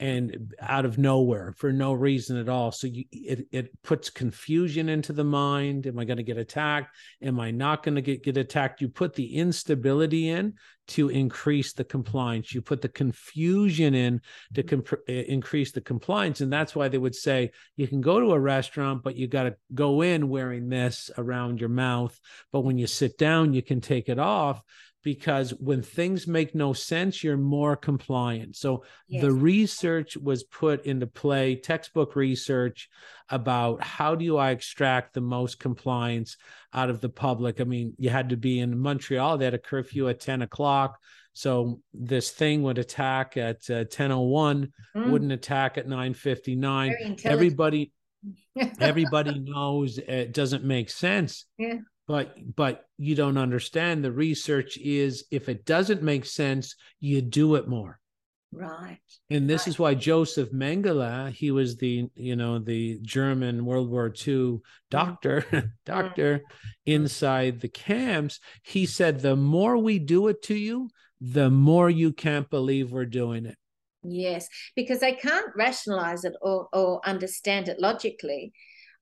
[0.00, 2.72] and out of nowhere for no reason at all.
[2.72, 5.86] So you, it it puts confusion into the mind.
[5.86, 6.96] Am I going to get attacked?
[7.22, 8.80] Am I not going to get get attacked?
[8.80, 10.54] You put the instability in
[10.88, 12.52] to increase the compliance.
[12.52, 14.20] You put the confusion in
[14.54, 14.80] to mm-hmm.
[14.82, 18.40] comp- increase the compliance, and that's why they would say you can go to a
[18.40, 22.18] restaurant, but you got to go in wearing this around your mouth.
[22.52, 24.60] But when you sit down, you can take it off
[25.04, 28.56] because when things make no sense, you're more compliant.
[28.56, 29.22] So yes.
[29.22, 32.88] the research was put into play, textbook research
[33.28, 36.38] about how do I extract the most compliance
[36.72, 37.60] out of the public.
[37.60, 40.98] I mean, you had to be in Montreal, they had a curfew at 10 o'clock.
[41.34, 45.10] So this thing would attack at uh, 10:01, mm.
[45.10, 47.24] wouldn't attack at 9:59.
[47.24, 47.92] Everybody
[48.80, 51.44] everybody knows it doesn't make sense.
[51.58, 54.04] Yeah but but you don't understand.
[54.04, 57.98] The research is if it doesn't make sense you do it more.
[58.52, 59.00] Right.
[59.30, 59.68] And this right.
[59.68, 64.58] is why joseph mengele he was the you know the german world war ii
[64.90, 66.42] doctor doctor mm.
[66.86, 68.38] inside the camps.
[68.62, 70.90] He said the more we do it to you
[71.20, 73.56] the more you can't believe we're doing it.
[74.04, 78.52] Yes because they can't rationalize it or, or understand it logically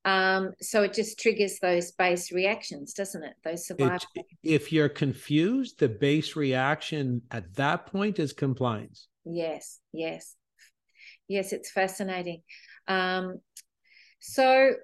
[0.05, 3.35] um, so it just triggers those base reactions, doesn't it?
[3.45, 3.99] Those survival.
[4.15, 9.09] It, if you're confused, the base reaction at that point is compliance.
[9.25, 10.35] Yes, yes,
[11.29, 11.53] yes.
[11.53, 12.43] It's fascinating.
[12.89, 13.39] Um,
[14.19, 14.75] so,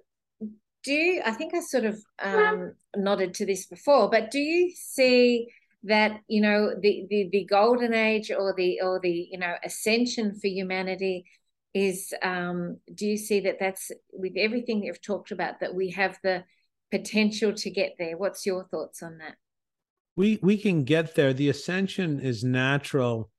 [0.85, 4.73] do you, I think I sort of um, nodded to this before, but do you
[4.77, 5.49] see
[5.85, 10.35] that you know the, the the golden age or the or the you know ascension
[10.35, 11.25] for humanity
[11.75, 16.19] is um, do you see that that's with everything you've talked about that we have
[16.23, 16.45] the
[16.91, 18.17] potential to get there?
[18.17, 19.35] What's your thoughts on that?
[20.17, 21.33] We we can get there.
[21.33, 23.31] The ascension is natural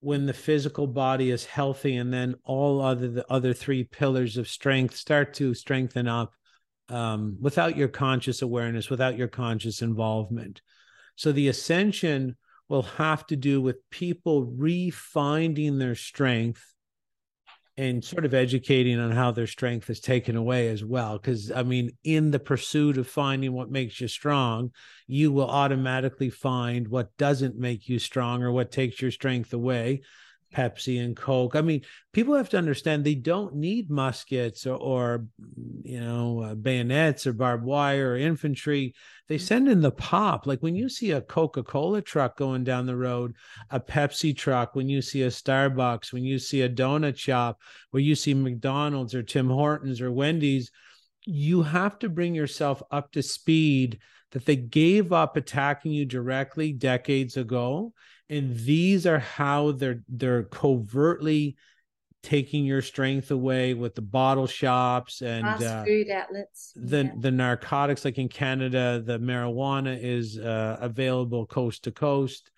[0.00, 4.48] when the physical body is healthy and then all other the other three pillars of
[4.48, 6.32] strength start to strengthen up
[6.88, 10.60] um, without your conscious awareness without your conscious involvement.
[11.16, 12.36] So the ascension
[12.68, 16.71] will have to do with people refinding their strength
[17.76, 21.18] and sort of educating on how their strength is taken away as well.
[21.18, 24.72] Because, I mean, in the pursuit of finding what makes you strong,
[25.06, 30.02] you will automatically find what doesn't make you strong or what takes your strength away.
[30.52, 31.56] Pepsi and Coke.
[31.56, 31.82] I mean,
[32.12, 35.26] people have to understand they don't need muskets or, or
[35.82, 38.94] you know, uh, bayonets or barbed wire or infantry.
[39.28, 39.44] They mm-hmm.
[39.44, 40.46] send in the pop.
[40.46, 43.34] Like when you see a Coca Cola truck going down the road,
[43.70, 47.58] a Pepsi truck, when you see a Starbucks, when you see a donut shop,
[47.90, 50.70] where you see McDonald's or Tim Hortons or Wendy's,
[51.24, 53.98] you have to bring yourself up to speed
[54.32, 57.92] that they gave up attacking you directly decades ago
[58.32, 61.56] and these are how they're they're covertly
[62.22, 66.72] taking your strength away with the bottle shops and uh, food outlets.
[66.76, 67.10] the yeah.
[67.18, 72.50] the narcotics like in canada the marijuana is uh, available coast to coast.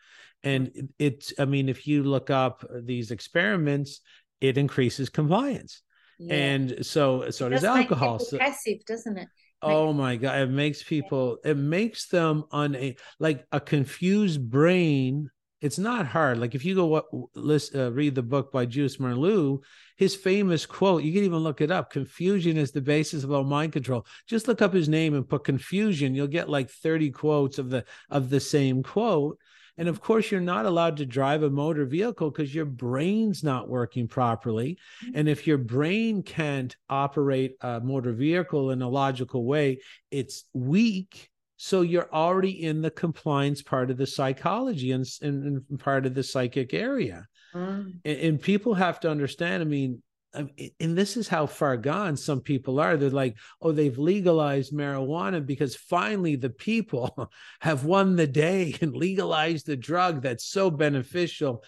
[0.43, 4.01] And it's i mean if you look up these experiments
[4.41, 5.83] it increases compliance.
[6.19, 6.35] Yeah.
[6.35, 8.19] and so so does, does alcohol.
[8.21, 9.29] So passive doesn't it?
[9.63, 15.31] Oh my god, it makes people it makes them on a like a confused brain
[15.61, 16.39] it's not hard.
[16.39, 19.61] Like if you go what list uh, read the book by Bruce Marleau,
[19.97, 21.91] his famous quote, you can even look it up.
[21.91, 24.07] Confusion is the basis of all mind control.
[24.27, 26.15] Just look up his name and put confusion.
[26.15, 29.39] You'll get like 30 quotes of the of the same quote.
[29.77, 33.69] And of course, you're not allowed to drive a motor vehicle because your brain's not
[33.69, 34.79] working properly.
[35.05, 35.19] Mm-hmm.
[35.19, 39.81] And if your brain can't operate a motor vehicle in a logical way,
[40.11, 45.81] it's weak so you're already in the compliance part of the psychology and, and, and
[45.81, 47.27] part of the psychic area.
[47.55, 48.01] Mm.
[48.05, 50.03] And, and, people have to understand, I mean,
[50.35, 52.97] and this is how far gone some people are.
[52.97, 57.31] They're like, oh, they've legalized marijuana because finally the people
[57.61, 61.63] have won the day and legalized the drug that's so beneficial.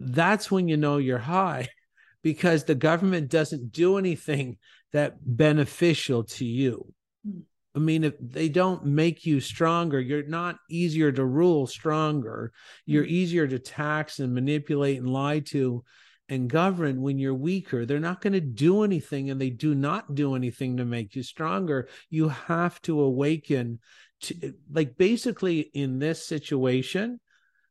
[0.00, 1.68] That's when you know you're high
[2.22, 4.56] because the government doesn't do anything
[4.92, 6.92] that beneficial to you.
[7.26, 7.42] Mm.
[7.76, 12.52] I mean, if they don't make you stronger, you're not easier to rule stronger.
[12.86, 13.08] You're mm.
[13.08, 15.84] easier to tax and manipulate and lie to
[16.30, 17.84] and govern when you're weaker.
[17.84, 21.22] They're not going to do anything and they do not do anything to make you
[21.22, 21.88] stronger.
[22.08, 23.78] You have to awaken
[24.22, 27.20] to, like basically in this situation,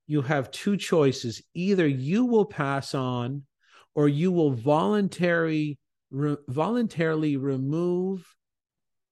[0.05, 1.41] you have two choices.
[1.55, 3.43] Either you will pass on
[3.95, 5.79] or you will voluntary,
[6.11, 8.23] re, voluntarily remove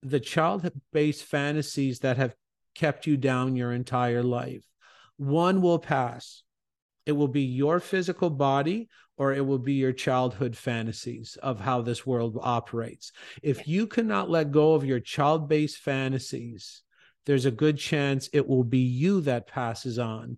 [0.04, 2.36] the child-based fantasies that have
[2.76, 4.64] kept you down your entire life.
[5.18, 6.44] One will pass.
[7.06, 11.82] It will be your physical body or it will be your childhood fantasies of how
[11.82, 13.12] this world operates.
[13.42, 16.82] If you cannot let go of your child based fantasies,
[17.26, 20.38] there's a good chance it will be you that passes on.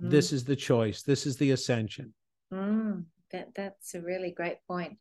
[0.00, 0.10] Mm.
[0.10, 1.02] This is the choice.
[1.02, 2.12] This is the ascension.
[2.52, 4.98] Mm, that that's a really great point.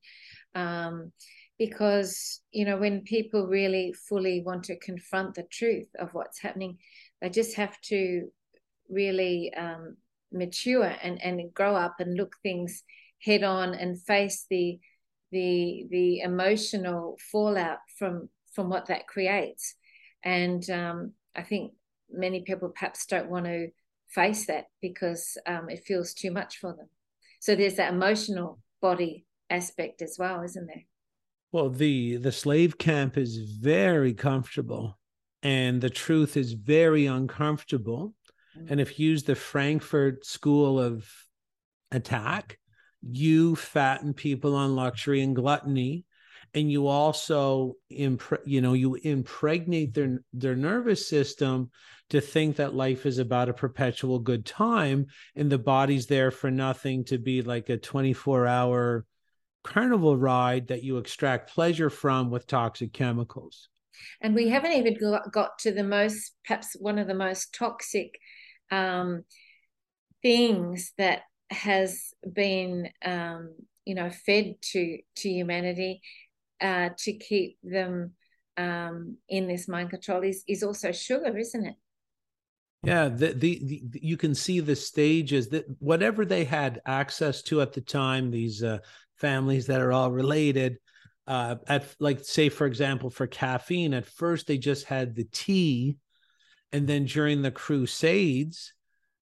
[0.56, 1.12] Um,
[1.60, 6.78] because you know when people really fully want to confront the truth of what's happening,
[7.22, 8.30] they just have to
[8.90, 9.98] really um,
[10.32, 12.84] mature and and grow up and look things
[13.22, 14.80] head on and face the
[15.32, 19.76] the the emotional fallout from from what that creates.
[20.24, 21.74] And um, i think
[22.12, 23.68] many people perhaps don't want to
[24.10, 26.90] face that because um, it feels too much for them.
[27.40, 30.84] So there's that emotional body aspect as well isn't there
[31.52, 34.98] well the the slave camp is very comfortable
[35.42, 38.14] and the truth is very uncomfortable
[38.58, 38.68] mm-hmm.
[38.72, 41.08] and if you use the frankfurt school of
[41.92, 42.58] attack
[43.02, 46.06] you fatten people on luxury and gluttony
[46.54, 51.70] and you also impre- you know you impregnate their their nervous system
[52.10, 56.50] to think that life is about a perpetual good time and the body's there for
[56.50, 59.06] nothing to be like a 24 hour
[59.70, 63.70] carnival ride that you extract pleasure from with toxic chemicals
[64.22, 64.98] and we haven't even
[65.32, 68.20] got to the most perhaps one of the most toxic
[68.72, 69.24] um,
[70.22, 73.54] things that has been um,
[73.86, 76.02] you know fed to to humanity
[76.62, 78.12] uh, to keep them
[78.58, 81.76] um, in this mind control is is also sugar, isn't it?
[82.84, 87.62] Yeah, the, the, the you can see the stages that whatever they had access to
[87.62, 88.80] at the time, these uh,
[89.20, 90.78] families that are all related.
[91.28, 95.98] Uh, at like say for example for caffeine, at first they just had the tea,
[96.72, 98.74] and then during the Crusades,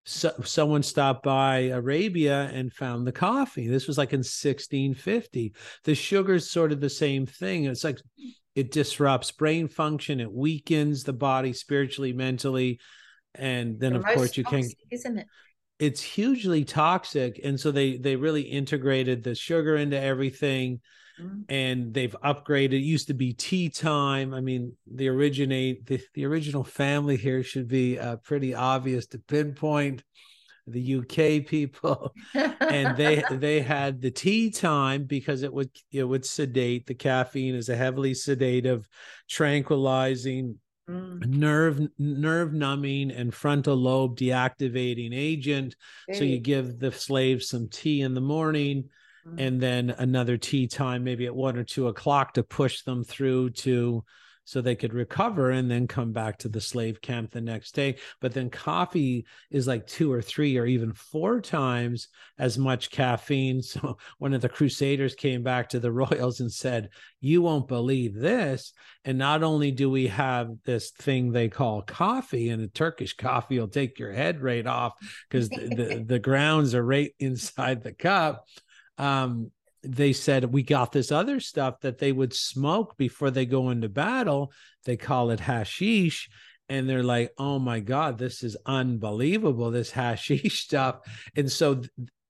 [0.06, 3.68] so, someone stopped by Arabia and found the coffee.
[3.68, 5.54] This was like in 1650.
[5.84, 7.66] The sugar is sort of the same thing.
[7.66, 8.00] It's like
[8.56, 12.80] it disrupts brain function, it weakens the body spiritually, mentally,
[13.36, 15.28] and then the of course you can isn't it?
[15.80, 20.82] It's hugely toxic, and so they they really integrated the sugar into everything
[21.20, 21.42] Mm-hmm.
[21.50, 22.74] and they've upgraded.
[22.74, 24.34] It used to be tea time.
[24.36, 29.20] I mean, the originate the, the original family here should be uh, pretty obvious to
[29.20, 30.04] pinpoint
[30.68, 36.26] the UK people, and they they had the tea time because it would it would
[36.26, 36.86] sedate.
[36.86, 38.88] The caffeine is a heavily sedative,
[39.28, 40.60] tranquilizing,
[40.90, 41.26] mm.
[41.26, 45.76] nerve nerve numbing, and frontal lobe deactivating agent.
[46.14, 48.90] so you give the slaves some tea in the morning
[49.28, 49.40] Mm-hmm.
[49.40, 53.50] and then another tea time maybe at one or two o'clock to push them through
[53.52, 54.04] to
[54.48, 57.98] so they could recover and then come back to the slave camp the next day.
[58.22, 62.08] But then coffee is like two or three or even four times
[62.40, 63.62] as much caffeine.
[63.68, 66.90] So one of the crusaders came back to the royals and said,
[67.20, 68.72] You won't believe this.
[69.04, 73.60] And not only do we have this thing they call coffee, and a Turkish coffee
[73.60, 74.94] will take your head right off
[75.30, 78.46] because the, the, the grounds are right inside the cup
[78.98, 79.52] um,
[79.84, 83.90] they said we got this other stuff that they would smoke before they go into
[83.90, 84.52] battle.
[84.86, 86.30] They call it hashish.
[86.70, 91.00] And they're like, oh my God, this is unbelievable, this hashish stuff.
[91.36, 91.82] And so,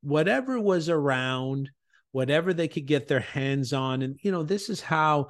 [0.02, 1.72] whatever was around,
[2.12, 5.30] whatever they could get their hands on, and you know, this is how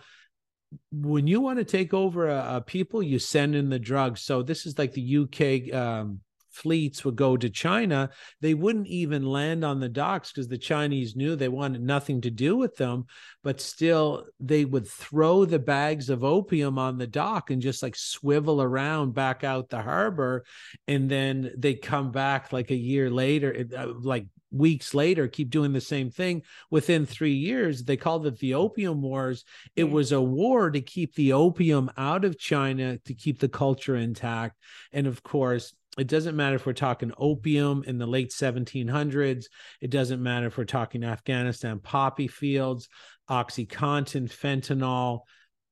[0.92, 4.22] when you want to take over a, a people, you send in the drugs.
[4.24, 6.20] So, this is like the UK um,
[6.58, 8.10] fleets would go to China,
[8.42, 12.32] they wouldn't even land on the docks because the Chinese knew they wanted nothing to
[12.32, 13.06] do with them.
[13.44, 17.96] But still, they would throw the bags of opium on the dock and just like
[17.96, 20.44] swivel around back out the harbor.
[20.88, 25.74] And then they come back like a year later, uh, like weeks later keep doing
[25.74, 26.42] the same thing
[26.72, 29.44] within three years they called it the opium wars
[29.76, 33.96] it was a war to keep the opium out of china to keep the culture
[33.96, 34.58] intact
[34.94, 39.46] and of course it doesn't matter if we're talking opium in the late 1700s.
[39.82, 42.88] It doesn't matter if we're talking Afghanistan poppy fields,
[43.30, 45.22] Oxycontin, fentanyl,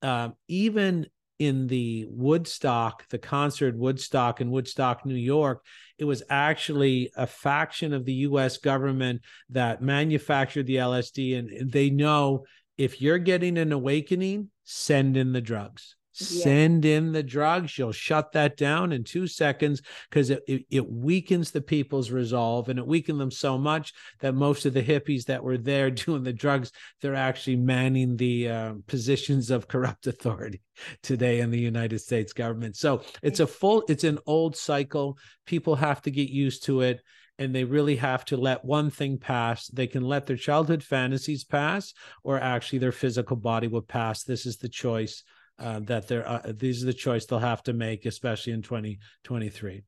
[0.02, 1.08] uh, even
[1.38, 5.64] in the Woodstock, the concert Woodstock in Woodstock, New York,
[5.98, 11.38] it was actually a faction of the US government that manufactured the LSD.
[11.38, 12.46] And they know
[12.78, 18.32] if you're getting an awakening, send in the drugs send in the drugs you'll shut
[18.32, 22.88] that down in two seconds because it, it, it, weakens the people's resolve and it
[22.88, 26.72] weakened them so much that most of the hippies that were there doing the drugs
[27.02, 30.62] they're actually manning the uh, positions of corrupt authority
[31.04, 35.76] today in the united states government so it's a full it's an old cycle people
[35.76, 37.02] have to get used to it
[37.38, 39.68] and they really have to let one thing pass.
[39.68, 41.94] They can let their childhood fantasies pass,
[42.24, 44.24] or actually their physical body will pass.
[44.24, 45.22] This is the choice
[45.60, 49.84] uh, that they're uh, these are the choice they'll have to make, especially in 2023.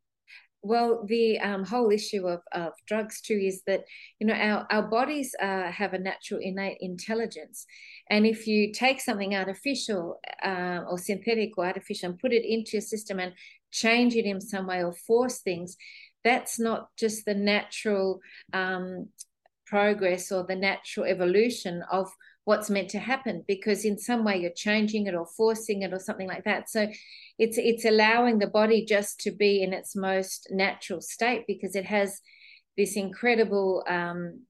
[0.64, 3.86] Well, the um, whole issue of, of drugs too is that
[4.20, 7.66] you know our our bodies uh, have a natural innate intelligence,
[8.10, 12.72] and if you take something artificial uh, or synthetic or artificial and put it into
[12.74, 13.34] your system and
[13.72, 15.78] change it in some way or force things,
[16.24, 18.20] that's not just the natural
[18.54, 19.08] um,
[19.66, 22.10] progress or the natural evolution of
[22.48, 26.00] what's meant to happen because in some way you're changing it or forcing it or
[26.00, 26.70] something like that.
[26.70, 26.88] So
[27.38, 31.84] it's it's allowing the body just to be in its most natural state because it
[31.84, 32.22] has
[32.78, 34.44] this incredible um,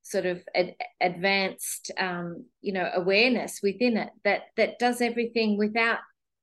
[0.00, 5.98] sort of ad- advanced um, you know awareness within it that that does everything without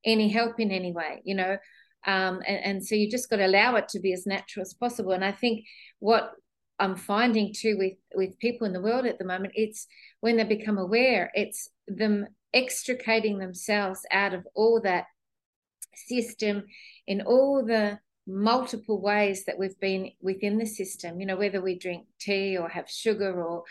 [0.06, 1.58] any help in any way you know?
[2.06, 4.76] Um, and, and so you just got to allow it to be as natural as
[4.76, 5.12] possible.
[5.14, 5.66] And i think
[5.98, 6.34] what
[6.80, 9.88] I'm finding too with with people in the world at the moment, it's
[10.22, 15.06] when they become aware, it's them extricating themselves out of all that
[15.94, 16.64] system
[17.08, 21.20] in all the multiple ways that we've been within the system.
[21.20, 23.64] You know, whether we drink tea or have sugar or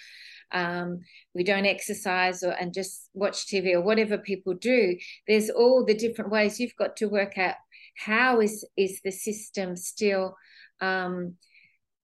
[0.52, 1.00] um,
[1.34, 4.96] we don't exercise or and just watch TV or whatever people do.
[5.28, 7.54] There's all the different ways you've got to work out
[7.96, 10.36] how is is the system still
[10.80, 11.36] um,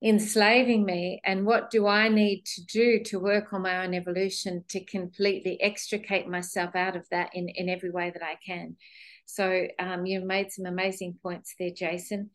[0.02, 4.64] enslaving me and what do i need to do to work on my own evolution
[4.68, 8.76] to completely extricate myself out of that in, in every way that i can?
[9.24, 12.30] So um, you made some amazing points there jason.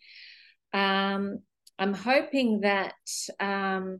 [0.73, 1.39] Um,
[1.77, 2.93] i'm hoping that
[3.39, 3.99] um,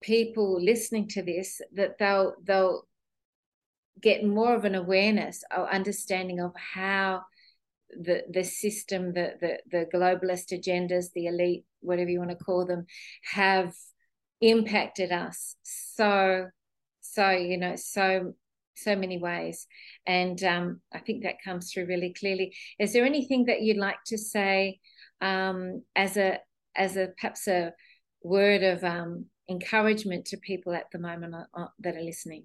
[0.00, 2.86] people listening to this that they'll they'll
[4.00, 7.22] get more of an awareness or understanding of how
[7.90, 12.66] the the system, the the the globalist agendas, the elite, whatever you want to call
[12.66, 12.86] them,
[13.22, 13.74] have
[14.40, 16.46] impacted us so
[17.00, 18.34] so you know so
[18.76, 19.66] so many ways.
[20.06, 22.54] And um, i think that comes through really clearly.
[22.78, 24.80] Is there anything that you'd like to say
[25.20, 26.38] um, as a
[26.76, 27.72] as a perhaps a
[28.22, 32.44] word of um, encouragement to people at the moment uh, uh that are listening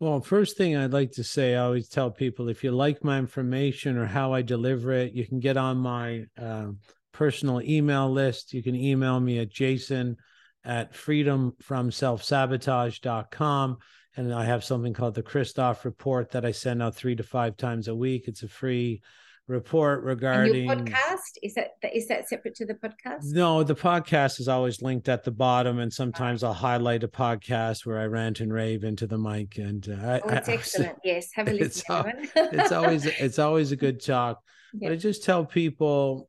[0.00, 3.18] well, first thing I'd like to say, I always tell people if you like my
[3.18, 6.68] information or how I deliver it, you can get on my uh,
[7.12, 8.54] personal email list.
[8.54, 10.16] You can email me at jason
[10.64, 13.78] at freedomfromselfsabotage.com.
[14.16, 17.56] And I have something called the Christoff Report that I send out three to five
[17.56, 18.28] times a week.
[18.28, 19.00] It's a free
[19.48, 21.38] report regarding and your podcast?
[21.42, 23.32] Is that is that separate to the podcast?
[23.32, 27.86] No the podcast is always linked at the bottom and sometimes i'll highlight a podcast
[27.86, 30.92] where i rant and rave into the mic and uh, oh, it's I, excellent.
[30.92, 32.04] I, yes have a listen it's, all,
[32.36, 34.40] it's always it's always a good talk.
[34.74, 36.28] But i just tell people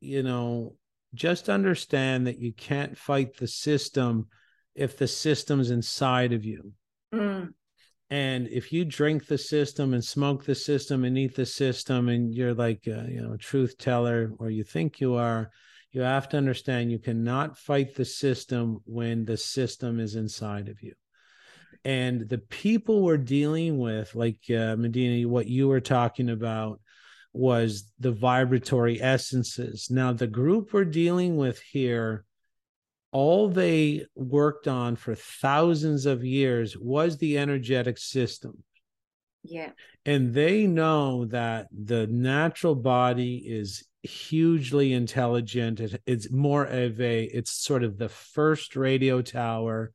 [0.00, 0.74] you know
[1.14, 4.28] just understand that you can't fight the system
[4.74, 6.72] if the system's inside of you.
[7.14, 7.52] Mm.
[8.12, 12.30] And if you drink the system and smoke the system and eat the system, and
[12.34, 15.50] you're like, a, you know, truth teller, or you think you are,
[15.92, 20.82] you have to understand you cannot fight the system when the system is inside of
[20.82, 20.92] you.
[21.86, 26.82] And the people we're dealing with, like uh, Medyhne, what you were talking about
[27.32, 29.88] was the vibratory essences.
[29.90, 32.26] Now, the group we're dealing with here
[33.12, 38.64] all they worked on for thousands of years was the energetic system.
[39.44, 39.70] Yeah.
[40.06, 45.80] And they know that the natural body is hugely intelligent.
[45.80, 49.92] It, it's more of a, it's sort of the first radio tower.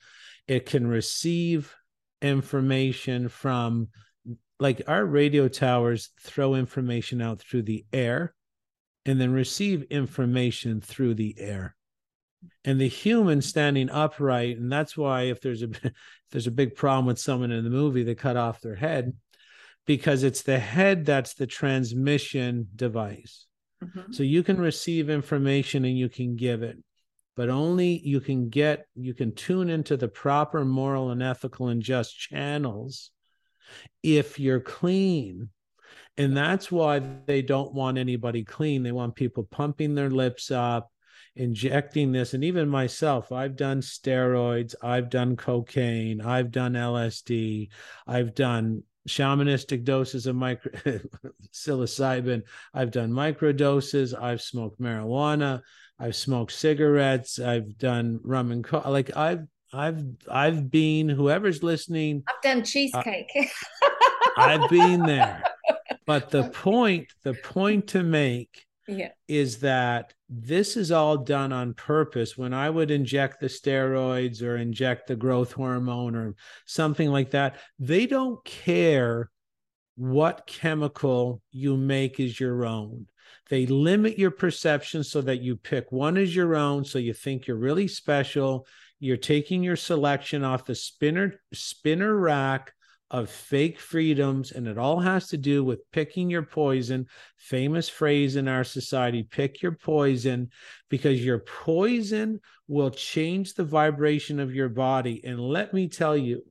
[0.48, 1.74] It can receive
[2.22, 3.88] information from,
[4.60, 8.34] like our radio towers throw information out through the air
[9.06, 11.77] and then receive information through the air
[12.64, 15.94] and the human standing upright and that's why if there's a if
[16.32, 19.14] there's a big problem with someone in the movie they cut off their head
[19.86, 23.46] because it's the head that's the transmission device.
[23.84, 24.12] Mm-hmm.
[24.12, 26.80] so you can receive information and you can give it
[27.36, 31.84] but only you can get you can tune into the proper moral and ethical and
[31.84, 33.12] just channels
[34.04, 35.50] if you're clean.
[36.18, 38.82] And that's why they don't want anybody clean.
[38.82, 40.92] They want people pumping their lips up
[41.38, 47.70] injecting this and even myself i've done steroids i've done cocaine i've done lsd
[48.08, 50.72] i've done shamanistic doses of micro
[51.54, 52.44] psilocybin.
[52.74, 54.14] I've done micro doses.
[54.14, 55.62] I've smoked marijuana.
[56.00, 57.40] I've smoked cigarettes.
[57.40, 62.24] I've done rum and co- like I've I've I've been whoever's listening.
[62.30, 63.32] I've done cheesecake.
[63.36, 63.48] Uh,
[64.38, 65.44] I've been there.
[66.06, 69.10] But the point, the point to make yeah.
[69.28, 72.38] is that this is all done on purpose.
[72.38, 76.36] When I would inject the steroids or inject the growth hormone or
[76.66, 79.30] something like that, they don't care
[79.96, 83.08] what chemical you make is your own.
[83.50, 86.84] They limit your perception so that you pick one as your own.
[86.84, 88.68] So you think you're really special.
[89.00, 92.74] You're taking your selection off the spinner spinner rack
[93.10, 97.08] of fake freedoms, and it all has to do with picking your poison.
[97.38, 100.50] Famous phrase in our society pick your poison
[100.90, 105.22] because your poison will change the vibration of your body.
[105.24, 106.44] And let me tell you,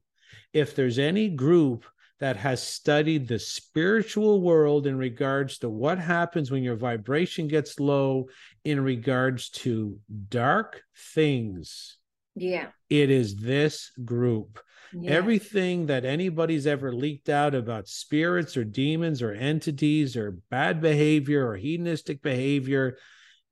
[0.52, 1.84] if there's any group
[2.18, 7.78] that has studied the spiritual world in regards to what happens when your vibration gets
[7.78, 8.26] low
[8.64, 10.80] in regards to dark
[11.14, 11.98] things.
[12.34, 12.68] Yeah.
[12.88, 14.60] It is this group.
[14.92, 15.10] Yeah.
[15.12, 21.46] Everything that anybody's ever leaked out about spirits or demons or entities or bad behavior
[21.48, 22.96] or hedonistic behavior,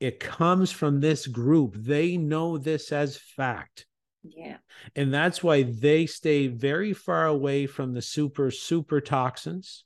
[0.00, 1.76] it comes from this group.
[1.76, 3.86] They know this as fact.
[4.22, 4.56] Yeah.
[4.96, 9.83] And that's why they stay very far away from the super, super toxins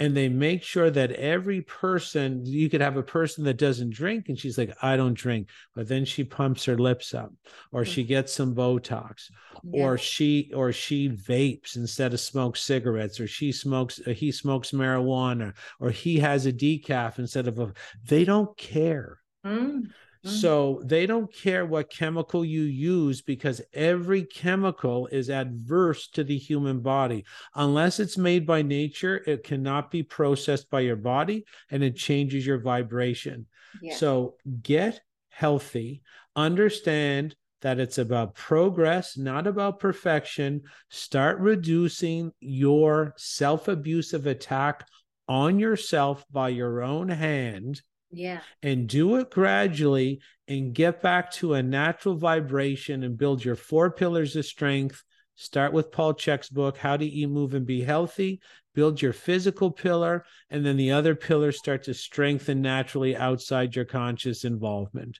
[0.00, 4.28] and they make sure that every person you could have a person that doesn't drink
[4.28, 7.32] and she's like i don't drink but then she pumps her lips up
[7.72, 8.08] or she mm.
[8.08, 9.30] gets some botox
[9.62, 9.84] yeah.
[9.84, 14.72] or she or she vapes instead of smoke cigarettes or she smokes uh, he smokes
[14.72, 17.72] marijuana or he has a decaf instead of a
[18.06, 19.82] they don't care mm.
[20.24, 20.36] Mm-hmm.
[20.36, 26.38] So they don't care what chemical you use because every chemical is adverse to the
[26.38, 27.24] human body.
[27.54, 32.46] Unless it's made by nature, it cannot be processed by your body and it changes
[32.46, 33.46] your vibration.
[33.82, 33.96] Yeah.
[33.96, 36.02] So get healthy,
[36.34, 40.62] understand that it's about progress, not about perfection.
[40.90, 44.86] Start reducing your self abusive attack
[45.28, 47.82] on yourself by your own hand
[48.14, 48.40] yeah.
[48.62, 53.90] And do it gradually and get back to a natural vibration and build your four
[53.90, 55.02] pillars of strength.
[55.36, 58.40] Start with Paul Chek's book, How to Eat, Move, and Be Healthy.
[58.74, 63.84] Build your physical pillar, and then the other pillars start to strengthen naturally outside your
[63.84, 65.18] conscious involvement.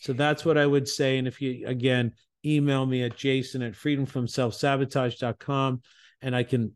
[0.00, 1.18] So that's what I would say.
[1.18, 2.12] And if you, again,
[2.44, 5.80] email me at jason at freedomfromselfsabotage.com
[6.20, 6.72] and I can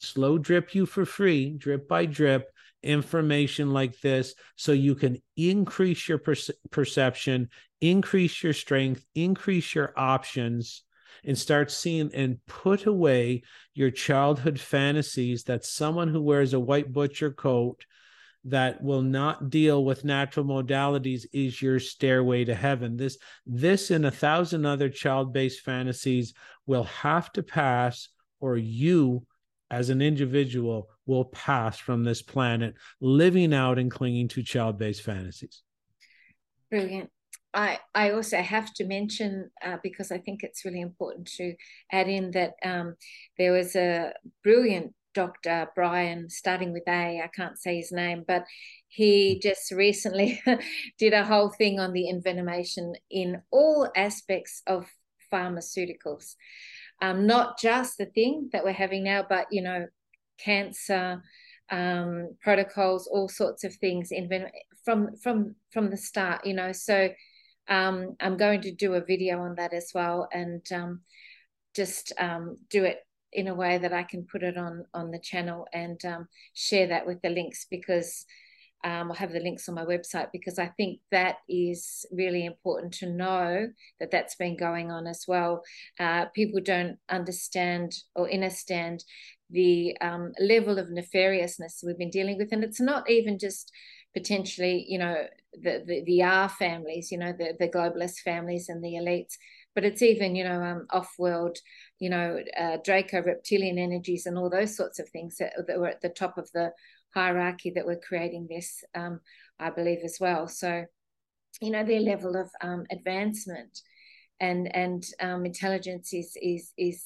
[0.00, 2.50] slow drip you for free, drip by drip,
[2.84, 6.20] information like this so you can increase your
[6.70, 7.48] perception,
[7.80, 10.82] increase your strength, increase your options,
[11.24, 13.42] and start seeing and put away
[13.74, 17.84] your childhood fantasies that someone who wears a white butcher coat
[18.44, 22.96] that will not deal with natural modalities is your stairway to heaven.
[22.96, 23.16] This
[23.46, 26.34] this and a thousand other child-based fantasies
[26.66, 28.08] will have to pass
[28.40, 29.26] or you
[29.70, 35.62] as an individual will pass from this planet living out and clinging to child-based fantasies
[36.70, 37.10] brilliant
[37.56, 41.54] I, I also have to mention uh, because I think it's really important to
[41.92, 42.96] add in that um,
[43.38, 44.12] there was a
[44.42, 45.68] brilliant Dr.
[45.76, 48.44] Brian, starting with A, I can't say his name, but
[48.88, 49.48] he hmm.
[49.48, 50.42] just recently
[50.98, 54.88] did a whole thing on the envenomation in all aspects of
[55.32, 56.34] pharmaceuticals
[57.00, 59.86] um, not just the thing that we're having now, but you know,
[60.38, 61.22] cancer
[61.70, 64.28] um, protocols, all sorts of things in
[64.84, 66.46] from from from the start.
[66.46, 67.10] You know, so
[67.68, 71.00] um, I'm going to do a video on that as well, and um,
[71.74, 72.98] just um, do it
[73.32, 76.88] in a way that I can put it on on the channel and um, share
[76.88, 78.24] that with the links because
[78.84, 82.92] um, I'll have the links on my website because I think that is really important
[82.94, 85.62] to know that that's been going on as well.
[85.98, 89.02] Uh, people don't understand or understand
[89.50, 93.72] the um, level of nefariousness we've been dealing with, and it's not even just
[94.14, 95.16] potentially, you know,
[95.54, 99.34] the the, the R families, you know, the the globalist families and the elites,
[99.74, 101.58] but it's even, you know, um, off-world,
[101.98, 105.88] you know, uh, Draco reptilian energies and all those sorts of things that, that were
[105.88, 106.72] at the top of the
[107.14, 109.20] hierarchy that we're creating this, um,
[109.58, 110.48] I believe, as well.
[110.48, 110.84] So,
[111.60, 113.80] you know, their level of um, advancement
[114.40, 117.04] and and um, intelligence is is is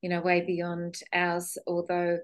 [0.00, 1.58] you know way beyond ours.
[1.66, 2.18] Although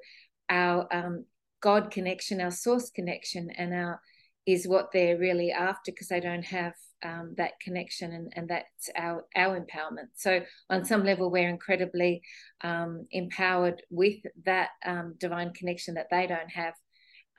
[0.49, 1.25] our um,
[1.61, 4.01] God connection, our source connection, and our
[4.47, 6.73] is what they're really after because they don't have
[7.03, 12.23] um, that connection and, and that's our our empowerment so on some level we're incredibly
[12.63, 16.75] um, empowered with that um, divine connection that they don't have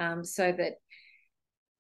[0.02, 0.74] um, so that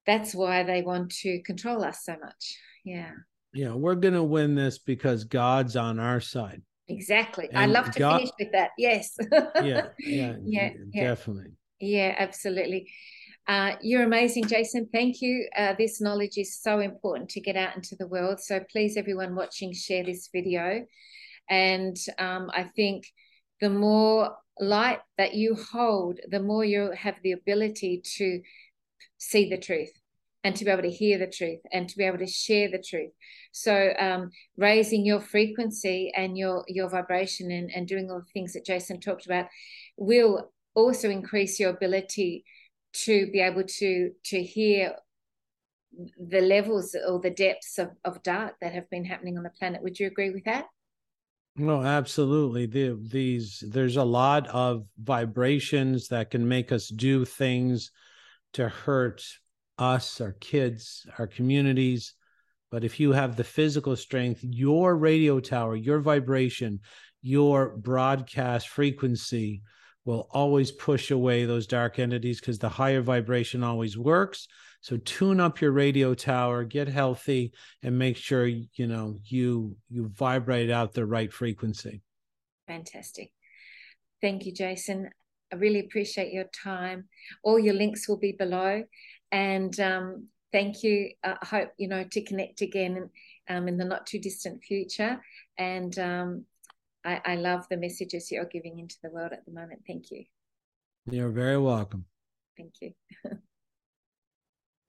[0.06, 2.58] that's why they want to control us so much.
[2.84, 3.12] Yeah.
[3.54, 6.62] Yeah we're gonna win this because god's on our side.
[6.88, 7.48] Exactly.
[7.50, 8.72] And i love to god, finish with that.
[8.78, 9.16] Yes.
[9.62, 10.72] Yeah yeah yeah.
[10.94, 11.52] definitely.
[11.80, 12.92] Yeah absolutely.
[13.48, 14.88] Uh, you're amazing, Jason.
[14.94, 15.48] Thank you.
[15.58, 18.40] Uh, this knowledge is so important to get out into the world.
[18.40, 20.86] So please, everyone watching, share this video.
[21.50, 23.08] And um, I think
[23.60, 28.42] the more light that you hold, the more you have the ability to
[29.18, 29.92] see the truth
[30.44, 32.82] and to be able to hear the truth and to be able to share the
[32.82, 33.12] truth.
[33.52, 38.54] So um, raising your frequency and your your vibration and, and doing all the things
[38.54, 39.48] that Jason talked about
[39.98, 42.46] will also increase your ability
[42.94, 44.96] to be able to to hear
[46.18, 49.84] the levels or the depths of, of dark that have been happening on the planet.
[49.84, 50.66] Would you agree with that?
[51.56, 52.66] No, absolutely.
[52.66, 57.92] The, these there's a lot of vibrations that can make us do things
[58.54, 59.24] to hurt
[59.78, 62.14] us, our kids, our communities.
[62.72, 66.80] But if you have the physical strength, your radio tower, your vibration,
[67.22, 69.62] your broadcast frequency
[70.06, 74.48] will always push away those dark entities because the higher vibration always works.
[74.82, 77.54] So tune up your radio tower, get healthy,
[77.84, 82.02] and make sure you know you you vibrate out the right frequency.
[82.68, 83.32] Fantastic.
[84.22, 85.10] Thank you, Jason.
[85.54, 87.06] I really appreciate your time.
[87.44, 88.84] All your links will be below,
[89.32, 91.12] and um, thank you.
[91.24, 93.10] I hope you know to connect again
[93.50, 95.22] um, in the not too distant future.
[95.58, 96.46] And um,
[97.06, 99.82] I, I love the messages you're giving into the world at the moment.
[99.86, 100.24] Thank you.
[101.10, 102.06] You're very welcome.
[102.58, 102.94] Thank you.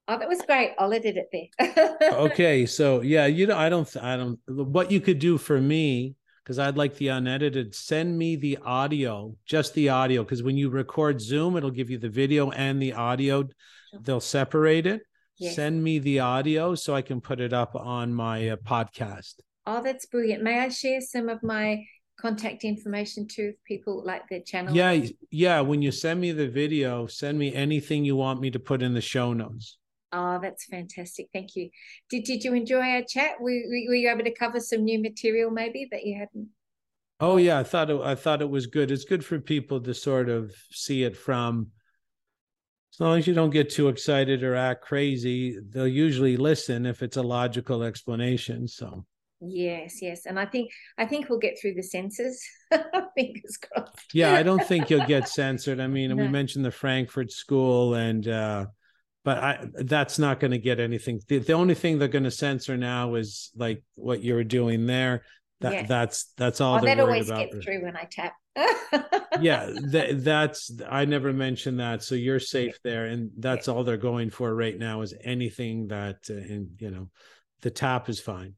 [0.09, 0.73] Oh, that was great.
[0.79, 1.97] I'll edit it there.
[2.13, 4.39] okay, so yeah, you know, I don't, I don't.
[4.49, 7.75] What you could do for me, because I'd like the unedited.
[7.75, 11.99] Send me the audio, just the audio, because when you record Zoom, it'll give you
[11.99, 13.49] the video and the audio.
[14.01, 15.03] They'll separate it.
[15.39, 15.57] Yes.
[15.57, 19.35] Send me the audio so I can put it up on my uh, podcast.
[19.67, 20.43] Oh, that's brilliant.
[20.43, 21.85] May I share some of my
[22.19, 24.75] contact information to people like their channel?
[24.75, 25.61] Yeah, yeah.
[25.61, 28.95] When you send me the video, send me anything you want me to put in
[28.95, 29.79] the show notes.
[30.13, 31.29] Oh, that's fantastic.
[31.33, 31.71] Thank you.
[32.11, 33.41] Did Did you enjoy our chat?
[33.41, 36.49] Were, were you able to cover some new material maybe that you hadn't?
[37.19, 38.91] Oh yeah, I thought it, I thought it was good.
[38.91, 41.69] It's good for people to sort of see it from.
[42.95, 47.03] As long as you don't get too excited or act crazy, they'll usually listen if
[47.03, 48.69] it's a logical explanation.
[48.69, 49.07] So
[49.45, 52.41] Yes, yes, and I think I think we'll get through the censors.
[53.17, 54.15] Fingers crossed.
[54.15, 55.81] yeah, I don't think you'll get censored.
[55.81, 56.17] I mean, no.
[56.17, 58.67] we mentioned the Frankfurt School, and uh,
[59.25, 61.21] but I that's not going to get anything.
[61.29, 64.87] The, the only thing they're going to censor now is like what you were doing
[64.87, 65.23] there.
[65.61, 65.89] That yes.
[65.89, 66.79] that's that's all.
[66.79, 67.51] Oh, that always about.
[67.51, 68.35] gets through when I tap.
[69.41, 73.97] yeah, that, that's I never mentioned that, so you're safe there, and that's all they're
[73.97, 77.11] going for right now is anything that, uh, and you know,
[77.61, 78.55] the tap is fine.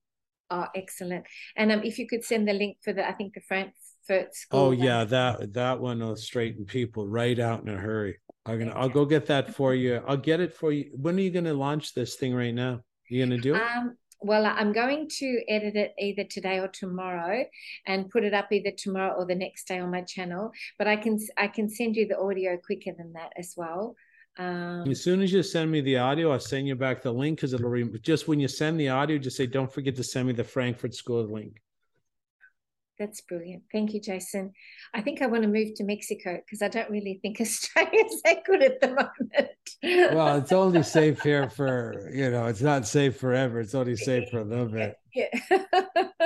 [0.51, 1.27] Oh, excellent.
[1.57, 4.61] And um, if you could send the link for the, I think the Frankfurt school.
[4.61, 8.19] Oh yeah, that that one will straighten people right out in a hurry.
[8.47, 10.03] I'm gonna, I'll go get that for you.
[10.07, 10.91] I'll get it for you.
[10.95, 12.81] When are you gonna launch this thing right now?
[13.09, 13.63] You gonna do it?
[13.63, 17.45] Um, well, I'm going to edit it either today or tomorrow,
[17.87, 20.51] and put it up either tomorrow or the next day on my channel.
[20.79, 23.97] But I can I can send you the audio quicker than that as well.
[24.37, 27.39] Um, as soon as you send me the audio, I'll send you back the link
[27.39, 30.27] because it'll re- just when you send the audio, just say, don't forget to send
[30.27, 31.63] me the Frankfurt School link.
[32.99, 33.65] That's brilliant.
[33.73, 34.53] Thank you, Jason.
[34.95, 38.45] I think I want to move to Mexico because I don't really think Australia's that
[38.45, 40.15] good at the moment.
[40.15, 43.61] well, it's only safe here for, you know, it's not safe forever.
[43.61, 44.97] It's only safe for a little bit.
[45.17, 45.29] Yeah.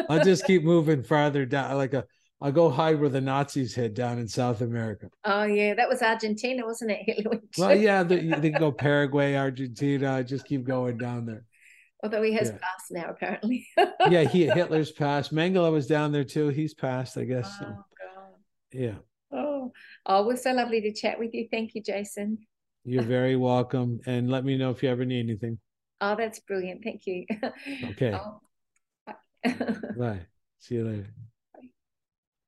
[0.08, 2.06] I'll just keep moving farther down, like a
[2.40, 5.10] I'll go hide where the Nazis hid down in South America.
[5.24, 7.26] Oh yeah, that was Argentina, wasn't it?
[7.58, 10.22] well, yeah, they, they go Paraguay, Argentina.
[10.22, 11.44] Just keep going down there.
[12.02, 12.58] Although he has yeah.
[12.58, 13.66] passed now, apparently.
[14.08, 15.34] yeah, he Hitler's passed.
[15.34, 16.48] Mengele was down there too.
[16.48, 17.50] He's passed, I guess.
[17.54, 17.66] Oh, so.
[17.66, 18.34] God.
[18.72, 18.94] Yeah.
[19.32, 19.72] Oh,
[20.06, 21.48] oh, we're so lovely to chat with you.
[21.50, 22.38] Thank you, Jason.
[22.84, 24.00] You're very welcome.
[24.06, 25.58] And let me know if you ever need anything.
[26.00, 26.84] Oh, that's brilliant.
[26.84, 27.26] Thank you.
[27.90, 28.12] Okay.
[28.12, 28.40] Oh,
[29.06, 29.54] bye.
[29.98, 30.20] bye.
[30.60, 31.08] See you later.